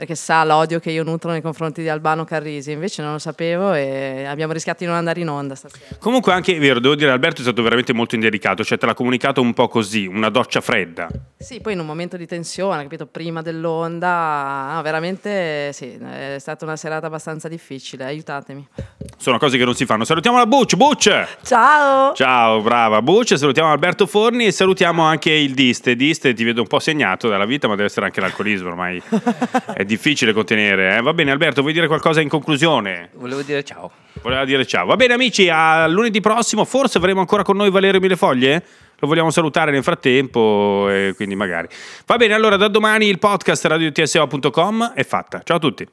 [0.00, 2.72] perché sa l'odio che io nutro nei confronti di Albano Carrisi.
[2.72, 5.96] Invece non lo sapevo e abbiamo rischiato di non andare in onda stasera.
[5.98, 8.94] Comunque anche è vero, devo dire Alberto è stato veramente molto indelicato, cioè te l'ha
[8.94, 11.06] comunicato un po' così, una doccia fredda.
[11.36, 16.64] Sì, poi in un momento di tensione, capito, prima dell'onda, no, veramente sì, è stata
[16.64, 18.66] una serata abbastanza difficile, aiutatemi.
[19.18, 20.04] Sono cose che non si fanno.
[20.04, 21.26] Salutiamo la Butch, Butch!
[21.42, 22.14] Ciao!
[22.14, 25.94] Ciao, brava Butch, salutiamo Alberto Forni e salutiamo anche il Diste.
[25.94, 29.02] Diste ti vedo un po' segnato dalla vita, ma deve essere anche l'alcolismo, ormai
[29.74, 30.96] è difficile contenere.
[30.96, 31.02] eh.
[31.02, 33.10] Va bene Alberto, vuoi dire qualcosa in conclusione?
[33.14, 33.90] Volevo dire ciao.
[34.22, 34.86] Voleva dire ciao.
[34.86, 38.64] Va bene amici, a lunedì prossimo forse avremo ancora con noi Valerio Milefoglie?
[39.00, 41.68] lo vogliamo salutare nel frattempo, e quindi magari.
[42.04, 45.40] Va bene, allora da domani il podcast radiotso.com è fatta.
[45.42, 45.88] Ciao a tutti.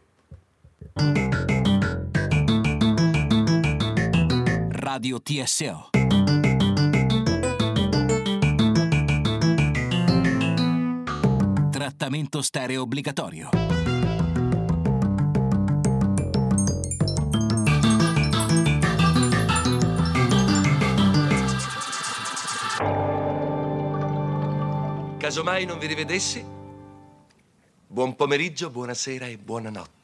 [4.71, 5.89] Radio TSO.
[11.71, 13.66] Trattamento stereo obbligatorio.
[25.17, 26.45] Casomai non vi rivedessi,
[27.87, 29.96] buon pomeriggio, buonasera e buonanotte.